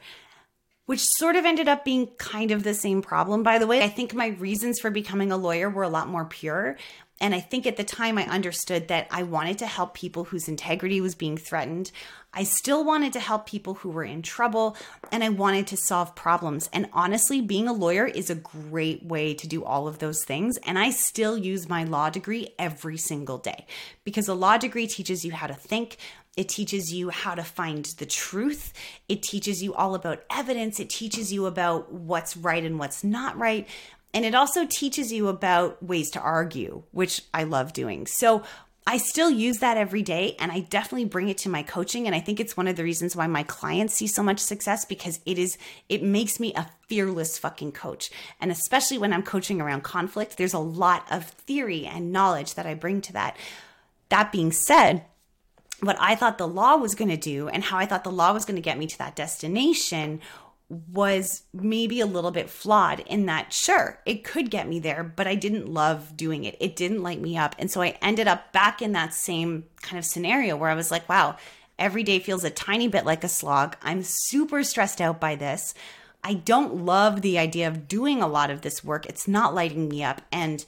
which 0.86 1.08
sort 1.18 1.36
of 1.36 1.46
ended 1.46 1.68
up 1.68 1.86
being 1.86 2.08
kind 2.18 2.52
of 2.52 2.64
the 2.64 2.74
same 2.74 3.02
problem, 3.02 3.42
by 3.42 3.58
the 3.58 3.68
way. 3.68 3.82
I 3.82 3.88
think 3.88 4.14
my 4.14 4.28
reasons 4.28 4.80
for 4.80 4.90
becoming 4.90 5.32
a 5.32 5.38
lawyer 5.38 5.70
were 5.70 5.84
a 5.84 5.90
lot 5.90 6.10
more 6.10 6.26
pure. 6.26 6.78
And 7.22 7.34
I 7.34 7.40
think 7.40 7.66
at 7.66 7.78
the 7.78 7.86
time 7.86 8.18
I 8.18 8.26
understood 8.26 8.90
that 8.90 9.08
I 9.10 9.24
wanted 9.24 9.60
to 9.60 9.66
help 9.66 9.94
people 9.94 10.26
whose 10.26 10.50
integrity 10.50 11.00
was 11.00 11.16
being 11.16 11.38
threatened. 11.38 11.92
I 12.34 12.44
still 12.44 12.84
wanted 12.84 13.14
to 13.14 13.22
help 13.22 13.46
people 13.46 13.76
who 13.76 13.92
were 13.92 14.04
in 14.04 14.24
trouble 14.24 14.76
and 15.10 15.24
I 15.24 15.30
wanted 15.30 15.68
to 15.68 15.78
solve 15.78 16.16
problems. 16.16 16.70
And 16.74 16.90
honestly, 16.92 17.40
being 17.40 17.68
a 17.70 17.74
lawyer 17.74 18.08
is 18.08 18.30
a 18.30 18.36
great 18.36 19.06
way 19.06 19.36
to 19.36 19.48
do 19.48 19.64
all 19.64 19.88
of 19.88 20.00
those 20.00 20.26
things. 20.26 20.58
And 20.66 20.78
I 20.78 20.90
still 20.90 21.38
use 21.38 21.70
my 21.70 21.86
law 21.86 22.10
degree 22.10 22.50
every 22.60 22.98
single 22.98 23.38
day 23.38 23.68
because 24.04 24.28
a 24.28 24.34
law 24.34 24.58
degree 24.58 24.88
teaches 24.88 25.24
you 25.24 25.32
how 25.32 25.48
to 25.48 25.54
think. 25.54 25.98
It 26.36 26.50
teaches 26.50 26.92
you 26.92 27.10
how 27.10 27.36
to 27.36 27.44
find 27.44 27.86
the 27.98 28.06
truth. 28.06 28.74
It 29.08 29.22
teaches 29.22 29.62
you 29.62 29.74
all 29.76 29.94
about 29.94 30.24
evidence. 30.32 30.80
It 30.80 30.90
teaches 30.90 31.32
you 31.32 31.46
about 31.46 31.94
what's 31.94 32.36
right 32.36 32.64
and 32.64 32.80
what's 32.80 33.04
not 33.04 33.38
right. 33.38 33.68
And 34.14 34.26
it 34.26 34.36
also 34.36 34.66
teaches 34.66 35.12
you 35.12 35.28
about 35.28 35.82
ways 35.84 36.10
to 36.12 36.20
argue, 36.20 36.84
which 36.92 37.22
I 37.34 37.44
love 37.44 37.74
doing. 37.74 38.08
So 38.08 38.44
I 38.86 38.98
still 38.98 39.30
use 39.30 39.60
that 39.60 39.78
every 39.78 40.02
day 40.02 40.36
and 40.40 40.52
I 40.52 40.60
definitely 40.60 41.06
bring 41.06 41.30
it 41.30 41.38
to 41.40 41.50
my 41.50 41.64
coaching 41.64 42.06
and 42.06 42.16
I 42.16 42.20
think 42.20 42.40
it's 42.40 42.58
one 42.58 42.68
of 42.68 42.76
the 42.76 42.84
reasons 42.84 43.16
why 43.16 43.28
my 43.28 43.44
clients 43.44 43.94
see 43.94 44.08
so 44.08 44.22
much 44.22 44.40
success 44.40 44.84
because 44.84 45.22
it 45.26 45.38
is 45.38 45.58
it 45.88 46.04
makes 46.04 46.40
me 46.40 46.54
a 46.54 46.70
fearless 46.88 47.38
fucking 47.38 47.72
coach. 47.72 48.12
And 48.42 48.52
especially 48.52 48.98
when 48.98 49.14
I'm 49.14 49.24
coaching 49.24 49.62
around 49.62 49.84
conflict, 49.84 50.38
there's 50.38 50.54
a 50.54 50.60
lot 50.60 51.06
of 51.10 51.26
theory 51.26 51.86
and 51.86 52.12
knowledge 52.12 52.56
that 52.56 52.66
I 52.66 52.74
bring 52.74 53.02
to 53.02 53.14
that. 53.14 53.38
That 54.10 54.32
being 54.32 54.52
said, 54.52 55.06
what 55.86 55.98
I 56.00 56.16
thought 56.16 56.38
the 56.38 56.48
law 56.48 56.76
was 56.76 56.96
going 56.96 57.10
to 57.10 57.18
do 57.18 57.48
and 57.50 57.64
how 57.64 57.78
I 57.78 57.86
thought 57.86 58.04
the 58.04 58.12
law 58.12 58.34
was 58.34 58.46
going 58.46 58.56
to 58.56 58.62
get 58.62 58.78
me 58.78 58.88
to 58.88 58.98
that 59.00 59.16
destination 59.16 60.22
was 60.70 61.44
maybe 61.54 62.00
a 62.00 62.06
little 62.06 62.32
bit 62.32 62.50
flawed 62.50 63.02
in 63.02 63.26
that 63.28 63.54
sure 63.54 64.00
it 64.06 64.24
could 64.24 64.50
get 64.50 64.68
me 64.68 64.80
there 64.80 65.04
but 65.04 65.28
i 65.28 65.36
didn't 65.36 65.68
love 65.68 66.16
doing 66.18 66.46
it. 66.46 66.56
It 66.60 66.76
didn't 66.76 67.04
light 67.04 67.22
me 67.22 67.38
up. 67.38 67.56
And 67.60 67.70
so 67.70 67.82
i 67.82 67.98
ended 68.02 68.28
up 68.28 68.52
back 68.54 68.82
in 68.82 68.94
that 68.94 69.14
same 69.14 69.66
kind 69.82 70.00
of 70.00 70.06
scenario 70.06 70.56
where 70.56 70.70
i 70.70 70.76
was 70.76 70.90
like 70.90 71.08
wow 71.08 71.38
every 71.78 72.04
day 72.04 72.20
feels 72.20 72.44
a 72.44 72.50
tiny 72.50 72.88
bit 72.88 73.06
like 73.06 73.24
a 73.24 73.30
slog. 73.30 73.76
I'm 73.82 74.04
super 74.04 74.64
stressed 74.64 75.02
out 75.02 75.20
by 75.20 75.36
this. 75.36 75.74
I 76.24 76.36
don't 76.36 76.86
love 76.86 77.22
the 77.22 77.38
idea 77.38 77.68
of 77.68 77.88
doing 77.88 78.22
a 78.22 78.28
lot 78.28 78.50
of 78.50 78.62
this 78.62 78.84
work. 78.84 79.06
It's 79.06 79.28
not 79.28 79.54
lighting 79.54 79.90
me 79.90 80.04
up. 80.04 80.22
And 80.32 80.64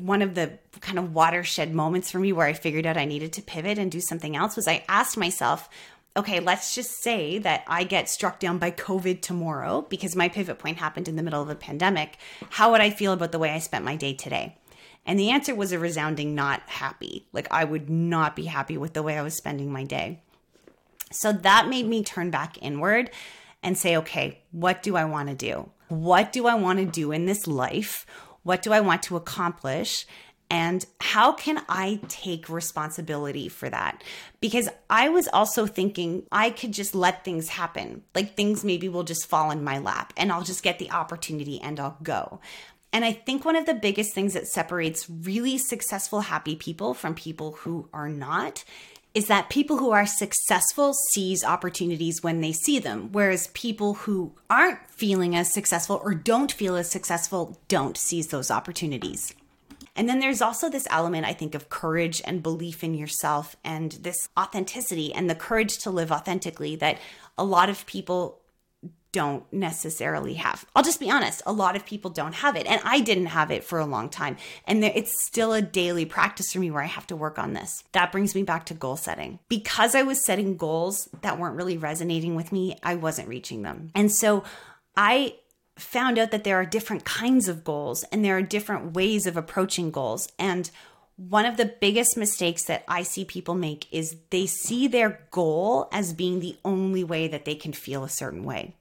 one 0.00 0.22
of 0.22 0.34
the 0.34 0.58
kind 0.80 0.98
of 0.98 1.14
watershed 1.14 1.74
moments 1.74 2.10
for 2.10 2.18
me 2.18 2.32
where 2.32 2.46
I 2.46 2.52
figured 2.52 2.86
out 2.86 2.96
I 2.96 3.04
needed 3.04 3.32
to 3.34 3.42
pivot 3.42 3.78
and 3.78 3.90
do 3.90 4.00
something 4.00 4.36
else 4.36 4.56
was 4.56 4.66
I 4.66 4.84
asked 4.88 5.16
myself, 5.16 5.68
okay, 6.16 6.40
let's 6.40 6.74
just 6.74 7.02
say 7.02 7.38
that 7.38 7.64
I 7.66 7.84
get 7.84 8.08
struck 8.08 8.38
down 8.38 8.58
by 8.58 8.70
COVID 8.70 9.22
tomorrow 9.22 9.86
because 9.88 10.16
my 10.16 10.28
pivot 10.28 10.58
point 10.58 10.78
happened 10.78 11.08
in 11.08 11.16
the 11.16 11.22
middle 11.22 11.42
of 11.42 11.48
a 11.48 11.54
pandemic. 11.54 12.18
How 12.50 12.70
would 12.70 12.80
I 12.80 12.90
feel 12.90 13.12
about 13.12 13.32
the 13.32 13.38
way 13.38 13.50
I 13.50 13.58
spent 13.58 13.84
my 13.84 13.96
day 13.96 14.14
today? 14.14 14.56
And 15.04 15.18
the 15.18 15.30
answer 15.30 15.54
was 15.54 15.72
a 15.72 15.78
resounding 15.78 16.34
not 16.34 16.62
happy. 16.68 17.26
Like 17.32 17.48
I 17.50 17.64
would 17.64 17.90
not 17.90 18.36
be 18.36 18.44
happy 18.44 18.78
with 18.78 18.92
the 18.92 19.02
way 19.02 19.18
I 19.18 19.22
was 19.22 19.34
spending 19.34 19.72
my 19.72 19.84
day. 19.84 20.22
So 21.10 21.32
that 21.32 21.68
made 21.68 21.86
me 21.86 22.02
turn 22.02 22.30
back 22.30 22.56
inward 22.62 23.10
and 23.62 23.76
say, 23.76 23.96
okay, 23.96 24.40
what 24.50 24.82
do 24.82 24.96
I 24.96 25.04
want 25.04 25.28
to 25.28 25.34
do? 25.34 25.70
What 25.88 26.32
do 26.32 26.46
I 26.46 26.54
want 26.54 26.78
to 26.78 26.84
do 26.84 27.12
in 27.12 27.26
this 27.26 27.46
life? 27.46 28.06
What 28.42 28.62
do 28.62 28.72
I 28.72 28.80
want 28.80 29.02
to 29.04 29.16
accomplish? 29.16 30.06
and 30.52 30.84
how 31.00 31.32
can 31.32 31.62
I 31.66 31.98
take 32.08 32.50
responsibility 32.50 33.48
for 33.48 33.70
that? 33.70 34.04
Because 34.38 34.68
I 34.90 35.08
was 35.08 35.26
also 35.28 35.64
thinking 35.64 36.24
I 36.30 36.50
could 36.50 36.72
just 36.72 36.94
let 36.94 37.24
things 37.24 37.48
happen. 37.48 38.02
Like 38.14 38.36
things 38.36 38.62
maybe 38.62 38.90
will 38.90 39.02
just 39.02 39.24
fall 39.24 39.50
in 39.50 39.64
my 39.64 39.78
lap 39.78 40.12
and 40.14 40.30
I'll 40.30 40.42
just 40.42 40.62
get 40.62 40.78
the 40.78 40.90
opportunity 40.90 41.58
and 41.58 41.80
I'll 41.80 41.96
go. 42.02 42.38
And 42.92 43.02
I 43.02 43.12
think 43.12 43.46
one 43.46 43.56
of 43.56 43.64
the 43.64 43.72
biggest 43.72 44.14
things 44.14 44.34
that 44.34 44.46
separates 44.46 45.08
really 45.08 45.56
successful, 45.56 46.20
happy 46.20 46.54
people 46.54 46.92
from 46.92 47.14
people 47.14 47.52
who 47.52 47.88
are 47.94 48.10
not 48.10 48.62
is 49.14 49.26
that 49.26 49.50
people 49.50 49.76
who 49.76 49.90
are 49.90 50.06
successful 50.06 50.94
seize 51.10 51.44
opportunities 51.44 52.22
when 52.22 52.40
they 52.40 52.52
see 52.52 52.78
them, 52.78 53.10
whereas 53.12 53.48
people 53.48 53.94
who 53.94 54.32
aren't 54.48 54.78
feeling 54.88 55.36
as 55.36 55.52
successful 55.52 56.00
or 56.02 56.14
don't 56.14 56.52
feel 56.52 56.76
as 56.76 56.90
successful 56.90 57.58
don't 57.68 57.96
seize 57.96 58.28
those 58.28 58.50
opportunities. 58.50 59.34
And 59.94 60.08
then 60.08 60.20
there's 60.20 60.40
also 60.40 60.70
this 60.70 60.86
element, 60.90 61.26
I 61.26 61.34
think, 61.34 61.54
of 61.54 61.68
courage 61.68 62.22
and 62.24 62.42
belief 62.42 62.82
in 62.82 62.94
yourself 62.94 63.56
and 63.62 63.92
this 63.92 64.28
authenticity 64.38 65.12
and 65.12 65.28
the 65.28 65.34
courage 65.34 65.78
to 65.78 65.90
live 65.90 66.10
authentically 66.10 66.76
that 66.76 66.98
a 67.36 67.44
lot 67.44 67.68
of 67.68 67.84
people 67.86 68.41
don't 69.12 69.50
necessarily 69.52 70.34
have. 70.34 70.64
I'll 70.74 70.82
just 70.82 70.98
be 70.98 71.10
honest, 71.10 71.42
a 71.46 71.52
lot 71.52 71.76
of 71.76 71.86
people 71.86 72.10
don't 72.10 72.34
have 72.34 72.56
it. 72.56 72.66
And 72.66 72.80
I 72.84 73.00
didn't 73.00 73.26
have 73.26 73.50
it 73.50 73.62
for 73.62 73.78
a 73.78 73.86
long 73.86 74.08
time. 74.08 74.36
And 74.66 74.82
it's 74.82 75.22
still 75.22 75.52
a 75.52 75.62
daily 75.62 76.06
practice 76.06 76.52
for 76.52 76.58
me 76.58 76.70
where 76.70 76.82
I 76.82 76.86
have 76.86 77.06
to 77.08 77.16
work 77.16 77.38
on 77.38 77.52
this. 77.52 77.84
That 77.92 78.10
brings 78.10 78.34
me 78.34 78.42
back 78.42 78.66
to 78.66 78.74
goal 78.74 78.96
setting. 78.96 79.38
Because 79.48 79.94
I 79.94 80.02
was 80.02 80.24
setting 80.24 80.56
goals 80.56 81.08
that 81.20 81.38
weren't 81.38 81.56
really 81.56 81.76
resonating 81.76 82.34
with 82.34 82.52
me, 82.52 82.76
I 82.82 82.94
wasn't 82.94 83.28
reaching 83.28 83.62
them. 83.62 83.90
And 83.94 84.10
so 84.10 84.44
I 84.96 85.36
found 85.76 86.18
out 86.18 86.30
that 86.30 86.44
there 86.44 86.60
are 86.60 86.66
different 86.66 87.04
kinds 87.04 87.48
of 87.48 87.64
goals 87.64 88.04
and 88.04 88.24
there 88.24 88.36
are 88.36 88.42
different 88.42 88.94
ways 88.94 89.26
of 89.26 89.36
approaching 89.36 89.90
goals. 89.90 90.28
And 90.38 90.70
one 91.16 91.44
of 91.44 91.56
the 91.56 91.74
biggest 91.80 92.16
mistakes 92.16 92.64
that 92.64 92.84
I 92.88 93.02
see 93.02 93.24
people 93.24 93.54
make 93.54 93.86
is 93.92 94.16
they 94.30 94.46
see 94.46 94.88
their 94.88 95.26
goal 95.30 95.88
as 95.92 96.12
being 96.12 96.40
the 96.40 96.56
only 96.64 97.04
way 97.04 97.28
that 97.28 97.44
they 97.44 97.54
can 97.54 97.72
feel 97.72 98.04
a 98.04 98.08
certain 98.08 98.44
way. 98.44 98.74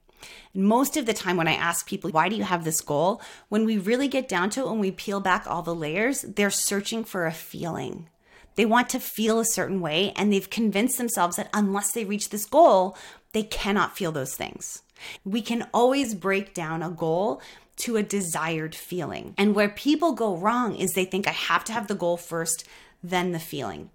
Most 0.53 0.97
of 0.97 1.05
the 1.05 1.13
time, 1.13 1.37
when 1.37 1.47
I 1.47 1.53
ask 1.53 1.87
people, 1.87 2.09
why 2.09 2.29
do 2.29 2.35
you 2.35 2.43
have 2.43 2.63
this 2.63 2.81
goal? 2.81 3.21
When 3.49 3.65
we 3.65 3.77
really 3.77 4.07
get 4.07 4.27
down 4.27 4.49
to 4.51 4.61
it, 4.61 4.69
when 4.69 4.79
we 4.79 4.91
peel 4.91 5.19
back 5.19 5.45
all 5.47 5.61
the 5.61 5.75
layers, 5.75 6.21
they're 6.21 6.49
searching 6.49 7.03
for 7.03 7.25
a 7.25 7.31
feeling. 7.31 8.09
They 8.55 8.65
want 8.65 8.89
to 8.89 8.99
feel 8.99 9.39
a 9.39 9.45
certain 9.45 9.79
way, 9.79 10.11
and 10.15 10.31
they've 10.31 10.49
convinced 10.49 10.97
themselves 10.97 11.37
that 11.37 11.49
unless 11.53 11.93
they 11.93 12.05
reach 12.05 12.29
this 12.29 12.45
goal, 12.45 12.97
they 13.33 13.43
cannot 13.43 13.97
feel 13.97 14.11
those 14.11 14.35
things. 14.35 14.83
We 15.23 15.41
can 15.41 15.67
always 15.73 16.13
break 16.13 16.53
down 16.53 16.83
a 16.83 16.89
goal 16.89 17.41
to 17.77 17.97
a 17.97 18.03
desired 18.03 18.75
feeling. 18.75 19.33
And 19.37 19.55
where 19.55 19.69
people 19.69 20.13
go 20.13 20.35
wrong 20.35 20.75
is 20.75 20.93
they 20.93 21.05
think 21.05 21.27
I 21.27 21.31
have 21.31 21.63
to 21.65 21.73
have 21.73 21.87
the 21.87 21.95
goal 21.95 22.17
first, 22.17 22.67
then 23.01 23.31
the 23.31 23.39
feeling. 23.39 23.89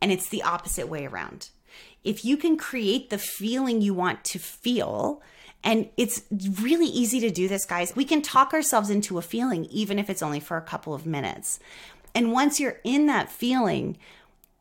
And 0.00 0.12
it's 0.12 0.28
the 0.28 0.42
opposite 0.42 0.88
way 0.88 1.06
around. 1.06 1.48
If 2.04 2.24
you 2.24 2.36
can 2.36 2.56
create 2.56 3.10
the 3.10 3.18
feeling 3.18 3.80
you 3.80 3.94
want 3.94 4.24
to 4.24 4.38
feel, 4.38 5.22
and 5.64 5.88
it's 5.96 6.22
really 6.60 6.86
easy 6.86 7.20
to 7.20 7.30
do 7.30 7.48
this, 7.48 7.64
guys. 7.64 7.94
We 7.94 8.04
can 8.04 8.22
talk 8.22 8.52
ourselves 8.52 8.90
into 8.90 9.18
a 9.18 9.22
feeling, 9.22 9.66
even 9.66 9.98
if 9.98 10.10
it's 10.10 10.22
only 10.22 10.40
for 10.40 10.56
a 10.56 10.62
couple 10.62 10.94
of 10.94 11.06
minutes. 11.06 11.60
And 12.14 12.32
once 12.32 12.58
you're 12.60 12.80
in 12.84 13.06
that 13.06 13.30
feeling, 13.30 13.96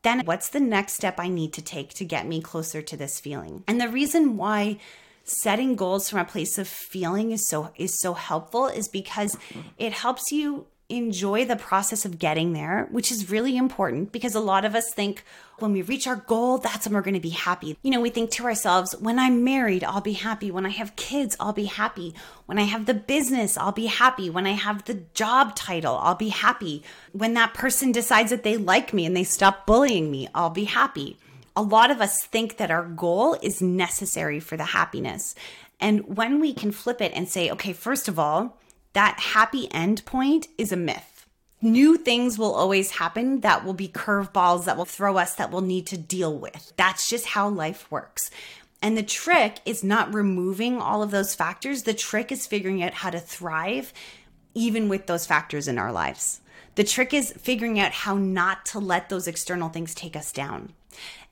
then 0.03 0.21
what's 0.25 0.49
the 0.49 0.59
next 0.59 0.93
step 0.93 1.19
I 1.19 1.27
need 1.27 1.53
to 1.53 1.61
take 1.61 1.93
to 1.95 2.05
get 2.05 2.27
me 2.27 2.41
closer 2.41 2.81
to 2.81 2.97
this 2.97 3.19
feeling? 3.19 3.63
And 3.67 3.79
the 3.79 3.89
reason 3.89 4.37
why 4.37 4.77
setting 5.23 5.75
goals 5.75 6.09
from 6.09 6.19
a 6.19 6.25
place 6.25 6.57
of 6.57 6.67
feeling 6.67 7.31
is 7.31 7.47
so 7.47 7.71
is 7.75 7.99
so 7.99 8.13
helpful 8.13 8.67
is 8.67 8.87
because 8.87 9.37
it 9.77 9.93
helps 9.93 10.31
you 10.31 10.65
enjoy 10.91 11.45
the 11.45 11.55
process 11.55 12.05
of 12.05 12.19
getting 12.19 12.53
there, 12.53 12.87
which 12.91 13.11
is 13.11 13.31
really 13.31 13.57
important 13.57 14.11
because 14.11 14.35
a 14.35 14.39
lot 14.39 14.65
of 14.65 14.75
us 14.75 14.93
think 14.93 15.23
when 15.59 15.71
we 15.71 15.81
reach 15.81 16.07
our 16.07 16.15
goal, 16.15 16.57
that's 16.57 16.85
when 16.85 16.93
we're 16.93 17.01
going 17.01 17.13
to 17.13 17.19
be 17.19 17.29
happy. 17.29 17.77
You 17.83 17.91
know, 17.91 18.01
we 18.01 18.09
think 18.09 18.31
to 18.31 18.45
ourselves, 18.45 18.95
when 18.99 19.19
I'm 19.19 19.43
married, 19.43 19.83
I'll 19.83 20.01
be 20.01 20.13
happy. 20.13 20.51
When 20.51 20.65
I 20.65 20.69
have 20.69 20.95
kids, 20.95 21.37
I'll 21.39 21.53
be 21.53 21.65
happy. 21.65 22.15
When 22.45 22.59
I 22.59 22.63
have 22.63 22.85
the 22.85 22.93
business, 22.93 23.57
I'll 23.57 23.71
be 23.71 23.85
happy. 23.85 24.29
When 24.29 24.47
I 24.47 24.51
have 24.51 24.85
the 24.85 25.03
job 25.13 25.55
title, 25.55 25.97
I'll 26.01 26.15
be 26.15 26.29
happy. 26.29 26.83
When 27.11 27.33
that 27.35 27.53
person 27.53 27.91
decides 27.91 28.31
that 28.31 28.43
they 28.43 28.57
like 28.57 28.93
me 28.93 29.05
and 29.05 29.15
they 29.15 29.23
stop 29.23 29.65
bullying 29.65 30.11
me, 30.11 30.27
I'll 30.33 30.49
be 30.49 30.65
happy. 30.65 31.17
A 31.55 31.61
lot 31.61 31.91
of 31.91 32.01
us 32.01 32.23
think 32.25 32.57
that 32.57 32.71
our 32.71 32.85
goal 32.85 33.37
is 33.41 33.61
necessary 33.61 34.39
for 34.39 34.57
the 34.57 34.63
happiness. 34.63 35.35
And 35.79 36.15
when 36.17 36.39
we 36.39 36.53
can 36.53 36.71
flip 36.71 37.01
it 37.01 37.11
and 37.13 37.27
say, 37.27 37.49
okay, 37.51 37.73
first 37.73 38.07
of 38.07 38.17
all, 38.17 38.57
that 38.93 39.19
happy 39.19 39.71
end 39.71 40.05
point 40.05 40.47
is 40.57 40.71
a 40.71 40.77
myth. 40.77 41.25
New 41.61 41.95
things 41.95 42.39
will 42.39 42.55
always 42.55 42.91
happen 42.91 43.41
that 43.41 43.63
will 43.63 43.73
be 43.73 43.87
curveballs 43.87 44.65
that 44.65 44.77
will 44.77 44.85
throw 44.85 45.17
us 45.17 45.35
that 45.35 45.51
we'll 45.51 45.61
need 45.61 45.85
to 45.87 45.97
deal 45.97 46.35
with. 46.35 46.73
That's 46.75 47.07
just 47.07 47.27
how 47.27 47.49
life 47.49 47.89
works. 47.91 48.31
And 48.81 48.97
the 48.97 49.03
trick 49.03 49.59
is 49.63 49.83
not 49.83 50.13
removing 50.13 50.81
all 50.81 51.03
of 51.03 51.11
those 51.11 51.35
factors. 51.35 51.83
The 51.83 51.93
trick 51.93 52.31
is 52.31 52.47
figuring 52.47 52.81
out 52.81 52.95
how 52.95 53.11
to 53.11 53.19
thrive 53.19 53.93
even 54.55 54.89
with 54.89 55.05
those 55.05 55.27
factors 55.27 55.67
in 55.67 55.77
our 55.77 55.91
lives. 55.91 56.41
The 56.75 56.83
trick 56.83 57.13
is 57.13 57.31
figuring 57.33 57.79
out 57.79 57.91
how 57.91 58.17
not 58.17 58.65
to 58.67 58.79
let 58.79 59.09
those 59.09 59.27
external 59.27 59.69
things 59.69 59.93
take 59.93 60.15
us 60.15 60.31
down. 60.31 60.73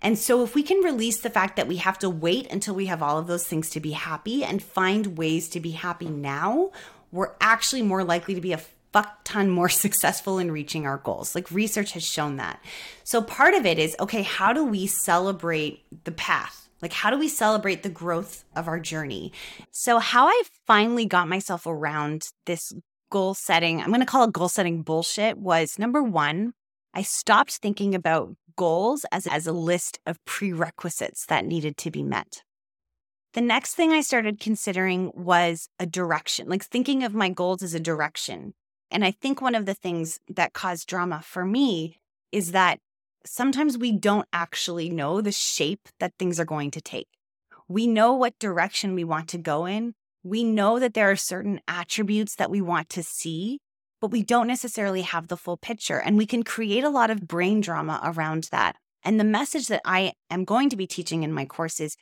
And 0.01 0.17
so, 0.17 0.43
if 0.43 0.55
we 0.55 0.63
can 0.63 0.83
release 0.83 1.19
the 1.19 1.29
fact 1.29 1.57
that 1.57 1.67
we 1.67 1.77
have 1.77 1.99
to 1.99 2.09
wait 2.09 2.49
until 2.51 2.75
we 2.75 2.85
have 2.85 3.03
all 3.03 3.17
of 3.17 3.27
those 3.27 3.45
things 3.45 3.69
to 3.71 3.79
be 3.79 3.91
happy 3.91 4.43
and 4.43 4.63
find 4.63 5.17
ways 5.17 5.49
to 5.49 5.59
be 5.59 5.71
happy 5.71 6.07
now, 6.07 6.71
we're 7.11 7.31
actually 7.41 7.81
more 7.81 8.03
likely 8.03 8.35
to 8.35 8.41
be 8.41 8.53
a 8.53 8.61
fuck 8.91 9.23
ton 9.23 9.49
more 9.49 9.69
successful 9.85 10.39
in 10.39 10.51
reaching 10.51 10.85
our 10.85 10.97
goals. 10.97 11.35
Like 11.35 11.51
research 11.51 11.91
has 11.93 12.03
shown 12.03 12.37
that. 12.37 12.63
So, 13.03 13.21
part 13.21 13.53
of 13.53 13.65
it 13.65 13.79
is 13.79 13.95
okay, 13.99 14.23
how 14.23 14.53
do 14.53 14.63
we 14.63 14.87
celebrate 14.87 15.85
the 16.05 16.11
path? 16.11 16.69
Like, 16.81 16.93
how 16.93 17.09
do 17.09 17.19
we 17.19 17.27
celebrate 17.27 17.83
the 17.83 17.89
growth 17.89 18.45
of 18.55 18.67
our 18.67 18.79
journey? 18.79 19.33
So, 19.71 19.99
how 19.99 20.27
I 20.27 20.43
finally 20.65 21.05
got 21.05 21.27
myself 21.27 21.65
around 21.65 22.23
this 22.45 22.71
goal 23.11 23.33
setting, 23.33 23.81
I'm 23.81 23.89
going 23.89 23.99
to 23.99 24.05
call 24.05 24.23
it 24.23 24.33
goal 24.33 24.49
setting 24.49 24.81
bullshit, 24.83 25.37
was 25.37 25.77
number 25.77 26.01
one, 26.01 26.53
I 26.93 27.01
stopped 27.01 27.57
thinking 27.57 27.95
about 27.95 28.35
goals 28.55 29.05
as, 29.11 29.27
as 29.27 29.47
a 29.47 29.51
list 29.51 29.99
of 30.05 30.23
prerequisites 30.25 31.25
that 31.27 31.45
needed 31.45 31.77
to 31.77 31.91
be 31.91 32.03
met. 32.03 32.43
The 33.33 33.41
next 33.41 33.75
thing 33.75 33.91
I 33.91 34.01
started 34.01 34.39
considering 34.39 35.11
was 35.13 35.69
a 35.79 35.85
direction, 35.85 36.49
like 36.49 36.63
thinking 36.63 37.03
of 37.03 37.13
my 37.13 37.29
goals 37.29 37.61
as 37.61 37.75
a 37.75 37.79
direction. 37.79 38.53
And 38.89 39.05
I 39.05 39.11
think 39.11 39.39
one 39.39 39.53
of 39.53 39.67
the 39.67 39.75
things 39.75 40.19
that 40.27 40.53
caused 40.53 40.87
drama 40.87 41.21
for 41.23 41.45
me 41.45 41.99
is 42.31 42.53
that 42.53 42.79
sometimes 43.25 43.77
we 43.77 43.91
don't 43.91 44.27
actually 44.33 44.89
know 44.89 45.21
the 45.21 45.31
shape 45.31 45.89
that 45.99 46.13
things 46.17 46.39
are 46.39 46.45
going 46.45 46.71
to 46.71 46.81
take. 46.81 47.07
We 47.67 47.85
know 47.85 48.13
what 48.13 48.39
direction 48.39 48.95
we 48.95 49.03
want 49.03 49.29
to 49.29 49.37
go 49.37 49.65
in. 49.65 49.93
We 50.23 50.43
know 50.43 50.79
that 50.79 50.95
there 50.95 51.11
are 51.11 51.15
certain 51.15 51.61
attributes 51.67 52.35
that 52.35 52.49
we 52.49 52.61
want 52.61 52.89
to 52.89 53.03
see, 53.03 53.59
but 54.01 54.09
we 54.09 54.23
don't 54.23 54.47
necessarily 54.47 55.03
have 55.03 55.27
the 55.27 55.37
full 55.37 55.57
picture. 55.57 55.99
And 55.99 56.17
we 56.17 56.25
can 56.25 56.41
create 56.41 56.83
a 56.83 56.89
lot 56.89 57.11
of 57.11 57.27
brain 57.27 57.61
drama 57.61 58.01
around 58.03 58.49
that. 58.51 58.75
And 59.03 59.19
the 59.19 59.23
message 59.23 59.67
that 59.67 59.81
I 59.85 60.13
am 60.31 60.45
going 60.45 60.69
to 60.71 60.75
be 60.75 60.87
teaching 60.87 61.21
in 61.21 61.31
my 61.31 61.45
course 61.45 61.79
is 61.79 61.95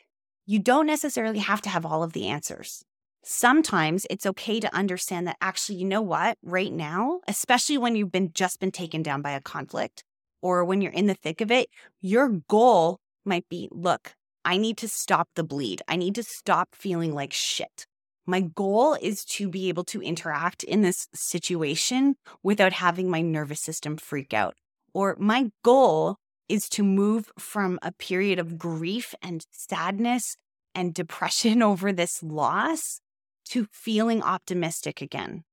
you 0.48 0.58
don't 0.58 0.86
necessarily 0.86 1.40
have 1.40 1.60
to 1.60 1.68
have 1.68 1.84
all 1.84 2.02
of 2.02 2.14
the 2.14 2.26
answers. 2.26 2.82
Sometimes 3.22 4.06
it's 4.08 4.24
okay 4.24 4.58
to 4.60 4.74
understand 4.74 5.26
that 5.26 5.36
actually, 5.42 5.76
you 5.76 5.84
know 5.84 6.00
what, 6.00 6.38
right 6.42 6.72
now, 6.72 7.20
especially 7.28 7.76
when 7.76 7.94
you've 7.94 8.10
been 8.10 8.32
just 8.32 8.58
been 8.58 8.70
taken 8.70 9.02
down 9.02 9.20
by 9.20 9.32
a 9.32 9.42
conflict 9.42 10.04
or 10.40 10.64
when 10.64 10.80
you're 10.80 10.90
in 10.90 11.06
the 11.06 11.12
thick 11.12 11.42
of 11.42 11.50
it, 11.50 11.68
your 12.00 12.30
goal 12.48 12.98
might 13.26 13.46
be 13.50 13.68
look, 13.70 14.14
I 14.42 14.56
need 14.56 14.78
to 14.78 14.88
stop 14.88 15.28
the 15.34 15.44
bleed. 15.44 15.82
I 15.86 15.96
need 15.96 16.14
to 16.14 16.22
stop 16.22 16.70
feeling 16.72 17.12
like 17.12 17.34
shit. 17.34 17.86
My 18.24 18.40
goal 18.40 18.96
is 19.02 19.26
to 19.26 19.50
be 19.50 19.68
able 19.68 19.84
to 19.84 20.00
interact 20.00 20.62
in 20.62 20.80
this 20.80 21.08
situation 21.12 22.16
without 22.42 22.72
having 22.72 23.10
my 23.10 23.20
nervous 23.20 23.60
system 23.60 23.98
freak 23.98 24.32
out. 24.32 24.54
Or 24.94 25.14
my 25.18 25.50
goal 25.62 26.16
is 26.48 26.68
to 26.70 26.82
move 26.82 27.30
from 27.38 27.78
a 27.82 27.92
period 27.92 28.38
of 28.38 28.58
grief 28.58 29.14
and 29.22 29.44
sadness 29.52 30.36
and 30.74 30.94
depression 30.94 31.62
over 31.70 31.92
this 31.92 32.22
loss 32.22 33.00
to 33.46 33.66
feeling 33.72 34.22
optimistic 34.22 35.00
again. 35.00 35.44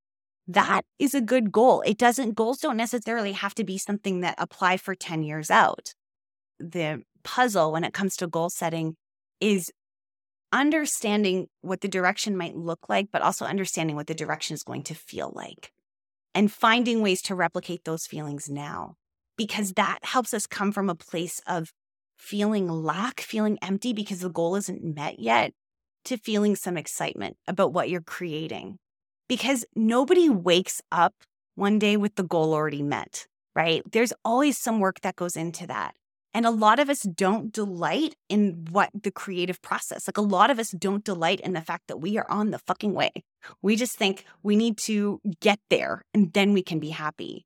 That 0.47 0.83
is 0.99 1.13
a 1.13 1.21
good 1.21 1.51
goal. 1.51 1.81
It 1.81 1.97
doesn't, 1.97 2.35
goals 2.35 2.59
don't 2.59 2.77
necessarily 2.77 3.31
have 3.31 3.55
to 3.55 3.63
be 3.63 3.77
something 3.77 4.21
that 4.21 4.35
apply 4.37 4.77
for 4.77 4.93
10 4.93 5.23
years 5.23 5.49
out. 5.49 5.93
The 6.59 7.01
puzzle 7.23 7.71
when 7.71 7.83
it 7.83 7.93
comes 7.93 8.15
to 8.17 8.27
goal 8.27 8.49
setting 8.49 8.95
is 9.41 9.71
understanding 10.51 11.47
what 11.61 11.81
the 11.81 11.87
direction 11.87 12.37
might 12.37 12.55
look 12.55 12.87
like, 12.87 13.07
but 13.11 13.23
also 13.23 13.45
understanding 13.45 13.95
what 13.95 14.07
the 14.07 14.13
direction 14.13 14.53
is 14.53 14.63
going 14.63 14.83
to 14.83 14.93
feel 14.93 15.31
like 15.35 15.71
and 16.35 16.51
finding 16.51 17.01
ways 17.01 17.21
to 17.23 17.33
replicate 17.33 17.85
those 17.85 18.05
feelings 18.05 18.49
now, 18.49 18.95
because 19.37 19.73
that 19.73 19.99
helps 20.03 20.33
us 20.33 20.47
come 20.47 20.71
from 20.71 20.89
a 20.89 20.95
place 20.95 21.41
of 21.47 21.71
feeling 22.17 22.67
lack, 22.67 23.21
feeling 23.21 23.57
empty 23.61 23.93
because 23.93 24.19
the 24.19 24.29
goal 24.29 24.55
isn't 24.55 24.83
met 24.83 25.19
yet, 25.19 25.51
to 26.05 26.17
feeling 26.17 26.55
some 26.55 26.77
excitement 26.77 27.37
about 27.47 27.73
what 27.73 27.89
you're 27.89 28.01
creating. 28.01 28.77
Because 29.27 29.65
nobody 29.75 30.29
wakes 30.29 30.81
up 30.91 31.13
one 31.55 31.79
day 31.79 31.97
with 31.97 32.15
the 32.15 32.23
goal 32.23 32.53
already 32.53 32.83
met, 32.83 33.27
right? 33.55 33.81
There's 33.91 34.13
always 34.23 34.57
some 34.57 34.79
work 34.79 35.01
that 35.01 35.15
goes 35.15 35.35
into 35.35 35.65
that. 35.67 35.95
And 36.33 36.45
a 36.45 36.51
lot 36.51 36.79
of 36.79 36.89
us 36.89 37.03
don't 37.03 37.51
delight 37.51 38.15
in 38.27 38.65
what 38.69 38.89
the 38.93 39.09
creative 39.09 39.61
process. 39.61 40.05
Like 40.05 40.17
a 40.17 40.21
lot 40.21 40.51
of 40.51 40.59
us 40.59 40.71
don't 40.71 41.03
delight 41.03 41.39
in 41.39 41.53
the 41.53 41.61
fact 41.61 41.83
that 41.87 42.01
we 42.01 42.17
are 42.17 42.29
on 42.29 42.51
the 42.51 42.59
fucking 42.59 42.93
way. 42.93 43.11
We 43.61 43.77
just 43.77 43.97
think 43.97 44.25
we 44.43 44.57
need 44.57 44.77
to 44.79 45.21
get 45.39 45.59
there 45.69 46.03
and 46.13 46.33
then 46.33 46.51
we 46.51 46.61
can 46.61 46.79
be 46.79 46.89
happy. 46.89 47.45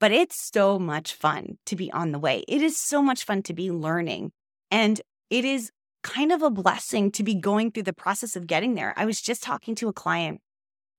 But 0.00 0.12
it's 0.12 0.50
so 0.52 0.78
much 0.78 1.14
fun 1.14 1.58
to 1.66 1.76
be 1.76 1.92
on 1.92 2.12
the 2.12 2.18
way. 2.18 2.42
It 2.48 2.62
is 2.62 2.78
so 2.78 3.02
much 3.02 3.24
fun 3.24 3.42
to 3.44 3.54
be 3.54 3.70
learning. 3.70 4.32
And 4.70 5.00
it 5.28 5.44
is 5.44 5.70
kind 6.02 6.32
of 6.32 6.42
a 6.42 6.50
blessing 6.50 7.12
to 7.12 7.22
be 7.22 7.34
going 7.34 7.70
through 7.70 7.82
the 7.82 7.92
process 7.92 8.34
of 8.34 8.46
getting 8.46 8.74
there. 8.74 8.94
I 8.96 9.04
was 9.04 9.20
just 9.20 9.42
talking 9.42 9.74
to 9.76 9.88
a 9.88 9.92
client 9.92 10.40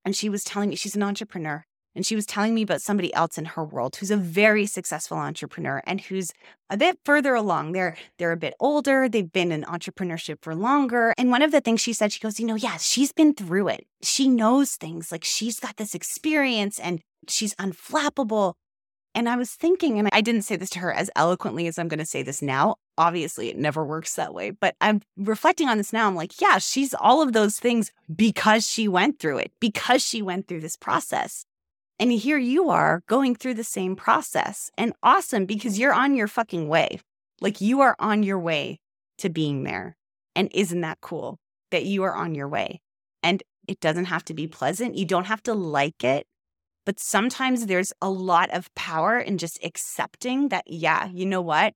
and 0.05 0.15
she 0.15 0.29
was 0.29 0.43
telling 0.43 0.69
me 0.69 0.75
she's 0.75 0.95
an 0.95 1.03
entrepreneur 1.03 1.65
and 1.95 2.05
she 2.05 2.15
was 2.15 2.25
telling 2.25 2.53
me 2.53 2.61
about 2.61 2.81
somebody 2.81 3.13
else 3.13 3.37
in 3.37 3.45
her 3.45 3.63
world 3.63 3.95
who's 3.95 4.11
a 4.11 4.17
very 4.17 4.65
successful 4.65 5.17
entrepreneur 5.17 5.81
and 5.85 6.01
who's 6.01 6.31
a 6.69 6.77
bit 6.77 6.99
further 7.03 7.33
along. 7.33 7.73
They're 7.73 7.97
they're 8.17 8.31
a 8.31 8.37
bit 8.37 8.53
older, 8.59 9.09
they've 9.09 9.31
been 9.31 9.51
in 9.51 9.63
entrepreneurship 9.63 10.37
for 10.41 10.55
longer. 10.55 11.13
And 11.17 11.31
one 11.31 11.41
of 11.41 11.51
the 11.51 11.61
things 11.61 11.81
she 11.81 11.93
said, 11.93 12.13
she 12.13 12.19
goes, 12.19 12.39
"You 12.39 12.45
know, 12.45 12.55
yeah, 12.55 12.77
she's 12.77 13.11
been 13.11 13.33
through 13.33 13.69
it. 13.69 13.87
She 14.01 14.27
knows 14.27 14.75
things. 14.75 15.11
Like 15.11 15.23
she's 15.23 15.59
got 15.59 15.77
this 15.77 15.95
experience 15.95 16.79
and 16.79 17.01
she's 17.27 17.55
unflappable." 17.55 18.53
And 19.13 19.27
I 19.27 19.35
was 19.35 19.51
thinking, 19.51 19.99
and 19.99 20.07
I 20.13 20.21
didn't 20.21 20.43
say 20.43 20.55
this 20.55 20.69
to 20.71 20.79
her 20.79 20.93
as 20.93 21.09
eloquently 21.15 21.67
as 21.67 21.77
I'm 21.77 21.89
going 21.89 21.99
to 21.99 22.05
say 22.05 22.23
this 22.23 22.41
now. 22.41 22.75
Obviously, 22.97 23.49
it 23.49 23.57
never 23.57 23.85
works 23.85 24.15
that 24.15 24.33
way. 24.33 24.51
But 24.51 24.75
I'm 24.79 25.01
reflecting 25.17 25.67
on 25.67 25.77
this 25.77 25.91
now. 25.91 26.07
I'm 26.07 26.15
like, 26.15 26.39
yeah, 26.39 26.59
she's 26.59 26.93
all 26.93 27.21
of 27.21 27.33
those 27.33 27.59
things 27.59 27.91
because 28.13 28.65
she 28.67 28.87
went 28.87 29.19
through 29.19 29.39
it, 29.39 29.51
because 29.59 30.01
she 30.01 30.21
went 30.21 30.47
through 30.47 30.61
this 30.61 30.77
process. 30.77 31.45
And 31.99 32.11
here 32.11 32.37
you 32.37 32.69
are 32.69 33.03
going 33.07 33.35
through 33.35 33.55
the 33.55 33.63
same 33.63 33.95
process. 33.95 34.71
And 34.77 34.93
awesome 35.03 35.45
because 35.45 35.77
you're 35.77 35.93
on 35.93 36.15
your 36.15 36.27
fucking 36.27 36.67
way. 36.67 36.99
Like 37.41 37.59
you 37.59 37.81
are 37.81 37.95
on 37.99 38.23
your 38.23 38.39
way 38.39 38.79
to 39.17 39.29
being 39.29 39.63
there. 39.63 39.97
And 40.35 40.49
isn't 40.53 40.81
that 40.81 41.01
cool 41.01 41.37
that 41.69 41.83
you 41.83 42.03
are 42.03 42.15
on 42.15 42.33
your 42.33 42.47
way? 42.47 42.81
And 43.21 43.43
it 43.67 43.79
doesn't 43.79 44.05
have 44.05 44.25
to 44.25 44.33
be 44.33 44.47
pleasant. 44.47 44.95
You 44.95 45.05
don't 45.05 45.27
have 45.27 45.43
to 45.43 45.53
like 45.53 46.03
it. 46.03 46.25
But 46.85 46.99
sometimes 46.99 47.67
there's 47.67 47.93
a 48.01 48.09
lot 48.09 48.49
of 48.51 48.73
power 48.75 49.19
in 49.19 49.37
just 49.37 49.63
accepting 49.63 50.49
that, 50.49 50.63
yeah, 50.67 51.07
you 51.07 51.25
know 51.25 51.41
what? 51.41 51.73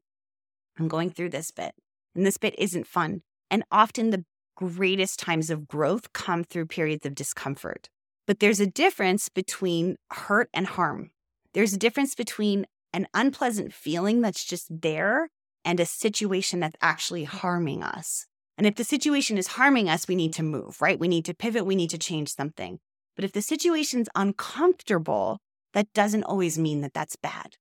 I'm 0.80 0.88
going 0.88 1.10
through 1.10 1.30
this 1.30 1.52
bit 1.52 1.74
and 2.16 2.26
this 2.26 2.38
bit 2.38 2.56
isn't 2.58 2.88
fun. 2.88 3.22
And 3.52 3.64
often 3.72 4.10
the 4.10 4.26
greatest 4.56 5.20
times 5.20 5.50
of 5.50 5.68
growth 5.68 6.14
come 6.14 6.44
through 6.44 6.68
periods 6.68 7.06
of 7.06 7.14
discomfort. 7.14 7.90
But 8.26 8.40
there's 8.40 8.60
a 8.60 8.68
difference 8.68 9.30
between 9.30 9.98
hurt 10.12 10.50
and 10.54 10.66
harm. 10.66 11.12
There's 11.54 11.74
a 11.74 11.78
difference 11.78 12.16
between 12.16 12.66
an 12.92 13.08
unpleasant 13.14 13.74
feeling 13.74 14.22
that's 14.22 14.44
just 14.44 14.68
there 14.70 15.30
and 15.64 15.80
a 15.80 15.86
situation 15.86 16.60
that's 16.62 16.76
actually 16.82 17.26
harming 17.26 17.84
us. 17.84 18.26
And 18.58 18.66
if 18.66 18.76
the 18.76 18.84
situation 18.84 19.38
is 19.38 19.48
harming 19.48 19.90
us, 19.90 20.08
we 20.08 20.16
need 20.16 20.34
to 20.34 20.44
move, 20.44 20.82
right? 20.82 21.00
We 21.00 21.08
need 21.08 21.26
to 21.26 21.34
pivot, 21.34 21.66
we 21.66 21.76
need 21.76 21.90
to 21.90 21.98
change 21.98 22.34
something. 22.34 22.80
But 23.16 23.26
if 23.26 23.32
the 23.32 23.42
situation's 23.42 24.10
uncomfortable, 24.16 25.40
that 25.74 25.92
doesn't 25.94 26.24
always 26.24 26.58
mean 26.58 26.82
that 26.82 26.94
that's 26.94 27.16
bad. 27.16 27.56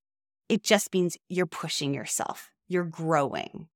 It 0.49 0.63
just 0.63 0.93
means 0.93 1.17
you're 1.29 1.47
pushing 1.47 1.95
yourself, 1.95 2.51
you're 2.69 2.85
growing. 2.85 3.69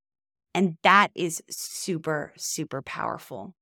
And 0.55 0.77
that 0.83 1.11
is 1.15 1.43
super, 1.49 2.33
super 2.37 2.83
powerful. 2.83 3.55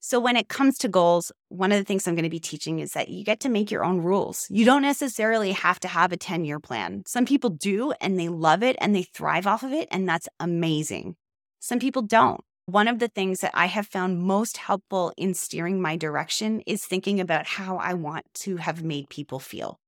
So, 0.00 0.20
when 0.20 0.36
it 0.36 0.48
comes 0.48 0.78
to 0.78 0.88
goals, 0.88 1.32
one 1.48 1.72
of 1.72 1.78
the 1.78 1.84
things 1.84 2.06
I'm 2.06 2.14
going 2.14 2.22
to 2.22 2.30
be 2.30 2.38
teaching 2.38 2.78
is 2.78 2.92
that 2.92 3.08
you 3.08 3.24
get 3.24 3.40
to 3.40 3.48
make 3.48 3.70
your 3.70 3.84
own 3.84 3.98
rules. 3.98 4.46
You 4.48 4.64
don't 4.64 4.82
necessarily 4.82 5.50
have 5.52 5.80
to 5.80 5.88
have 5.88 6.12
a 6.12 6.16
10 6.16 6.44
year 6.44 6.60
plan. 6.60 7.02
Some 7.06 7.26
people 7.26 7.50
do 7.50 7.92
and 8.00 8.18
they 8.18 8.28
love 8.28 8.62
it 8.62 8.76
and 8.80 8.94
they 8.94 9.02
thrive 9.02 9.46
off 9.46 9.64
of 9.64 9.72
it, 9.72 9.88
and 9.90 10.08
that's 10.08 10.28
amazing. 10.38 11.16
Some 11.58 11.80
people 11.80 12.02
don't. 12.02 12.40
One 12.68 12.86
of 12.86 12.98
the 12.98 13.08
things 13.08 13.40
that 13.40 13.52
I 13.54 13.64
have 13.64 13.86
found 13.86 14.20
most 14.20 14.58
helpful 14.58 15.14
in 15.16 15.32
steering 15.32 15.80
my 15.80 15.96
direction 15.96 16.60
is 16.66 16.84
thinking 16.84 17.18
about 17.18 17.46
how 17.46 17.78
I 17.78 17.94
want 17.94 18.26
to 18.40 18.58
have 18.58 18.82
made 18.82 19.08
people 19.08 19.38
feel. 19.38 19.78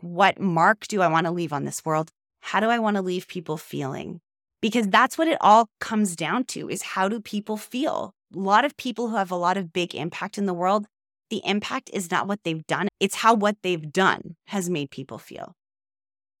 What 0.00 0.40
mark 0.40 0.86
do 0.86 1.02
I 1.02 1.08
want 1.08 1.26
to 1.26 1.30
leave 1.30 1.52
on 1.52 1.66
this 1.66 1.84
world? 1.84 2.12
How 2.40 2.60
do 2.60 2.70
I 2.70 2.78
want 2.78 2.96
to 2.96 3.02
leave 3.02 3.28
people 3.28 3.58
feeling? 3.58 4.22
Because 4.62 4.88
that's 4.88 5.18
what 5.18 5.28
it 5.28 5.36
all 5.42 5.68
comes 5.80 6.16
down 6.16 6.44
to 6.44 6.70
is 6.70 6.80
how 6.80 7.10
do 7.10 7.20
people 7.20 7.58
feel? 7.58 8.14
A 8.34 8.38
lot 8.38 8.64
of 8.64 8.74
people 8.78 9.10
who 9.10 9.16
have 9.16 9.30
a 9.30 9.36
lot 9.36 9.58
of 9.58 9.74
big 9.74 9.94
impact 9.94 10.38
in 10.38 10.46
the 10.46 10.54
world, 10.54 10.86
the 11.28 11.42
impact 11.44 11.90
is 11.92 12.10
not 12.10 12.26
what 12.26 12.40
they've 12.42 12.66
done, 12.66 12.88
it's 13.00 13.16
how 13.16 13.34
what 13.34 13.58
they've 13.62 13.92
done 13.92 14.36
has 14.46 14.70
made 14.70 14.90
people 14.90 15.18
feel. 15.18 15.52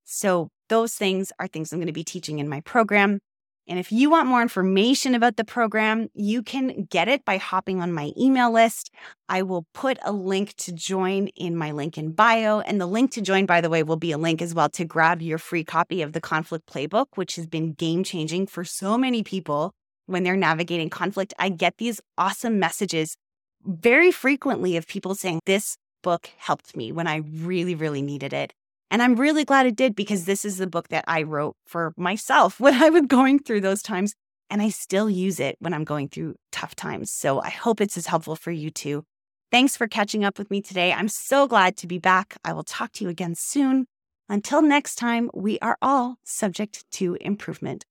So, 0.06 0.48
those 0.70 0.94
things 0.94 1.30
are 1.38 1.46
things 1.46 1.74
I'm 1.74 1.78
going 1.78 1.88
to 1.88 1.92
be 1.92 2.04
teaching 2.04 2.38
in 2.38 2.48
my 2.48 2.60
program. 2.62 3.18
And 3.66 3.78
if 3.78 3.90
you 3.90 4.10
want 4.10 4.28
more 4.28 4.42
information 4.42 5.14
about 5.14 5.36
the 5.36 5.44
program, 5.44 6.08
you 6.12 6.42
can 6.42 6.86
get 6.90 7.08
it 7.08 7.24
by 7.24 7.38
hopping 7.38 7.80
on 7.80 7.92
my 7.92 8.12
email 8.18 8.52
list. 8.52 8.90
I 9.28 9.42
will 9.42 9.66
put 9.72 9.98
a 10.04 10.12
link 10.12 10.54
to 10.56 10.72
join 10.72 11.28
in 11.28 11.56
my 11.56 11.72
link 11.72 11.96
in 11.96 12.12
bio. 12.12 12.60
And 12.60 12.78
the 12.80 12.86
link 12.86 13.10
to 13.12 13.22
join, 13.22 13.46
by 13.46 13.62
the 13.62 13.70
way, 13.70 13.82
will 13.82 13.96
be 13.96 14.12
a 14.12 14.18
link 14.18 14.42
as 14.42 14.54
well 14.54 14.68
to 14.70 14.84
grab 14.84 15.22
your 15.22 15.38
free 15.38 15.64
copy 15.64 16.02
of 16.02 16.12
the 16.12 16.20
conflict 16.20 16.66
playbook, 16.66 17.06
which 17.14 17.36
has 17.36 17.46
been 17.46 17.72
game 17.72 18.04
changing 18.04 18.46
for 18.48 18.64
so 18.64 18.98
many 18.98 19.22
people 19.22 19.72
when 20.06 20.24
they're 20.24 20.36
navigating 20.36 20.90
conflict. 20.90 21.32
I 21.38 21.48
get 21.48 21.78
these 21.78 22.00
awesome 22.18 22.58
messages 22.58 23.16
very 23.64 24.10
frequently 24.10 24.76
of 24.76 24.86
people 24.86 25.14
saying, 25.14 25.40
This 25.46 25.78
book 26.02 26.30
helped 26.36 26.76
me 26.76 26.92
when 26.92 27.06
I 27.06 27.16
really, 27.16 27.74
really 27.74 28.02
needed 28.02 28.32
it. 28.34 28.52
And 28.94 29.02
I'm 29.02 29.16
really 29.16 29.44
glad 29.44 29.66
it 29.66 29.74
did 29.74 29.96
because 29.96 30.24
this 30.24 30.44
is 30.44 30.58
the 30.58 30.68
book 30.68 30.86
that 30.90 31.04
I 31.08 31.24
wrote 31.24 31.56
for 31.66 31.92
myself 31.96 32.60
when 32.60 32.80
I 32.80 32.90
was 32.90 33.06
going 33.08 33.40
through 33.40 33.62
those 33.62 33.82
times. 33.82 34.14
And 34.48 34.62
I 34.62 34.68
still 34.68 35.10
use 35.10 35.40
it 35.40 35.56
when 35.58 35.74
I'm 35.74 35.82
going 35.82 36.08
through 36.08 36.36
tough 36.52 36.76
times. 36.76 37.10
So 37.10 37.40
I 37.40 37.48
hope 37.48 37.80
it's 37.80 37.96
as 37.96 38.06
helpful 38.06 38.36
for 38.36 38.52
you 38.52 38.70
too. 38.70 39.04
Thanks 39.50 39.76
for 39.76 39.88
catching 39.88 40.24
up 40.24 40.38
with 40.38 40.48
me 40.48 40.62
today. 40.62 40.92
I'm 40.92 41.08
so 41.08 41.48
glad 41.48 41.76
to 41.78 41.88
be 41.88 41.98
back. 41.98 42.36
I 42.44 42.52
will 42.52 42.62
talk 42.62 42.92
to 42.92 43.04
you 43.04 43.10
again 43.10 43.34
soon. 43.34 43.86
Until 44.28 44.62
next 44.62 44.94
time, 44.94 45.28
we 45.34 45.58
are 45.58 45.76
all 45.82 46.18
subject 46.22 46.88
to 46.92 47.16
improvement. 47.20 47.84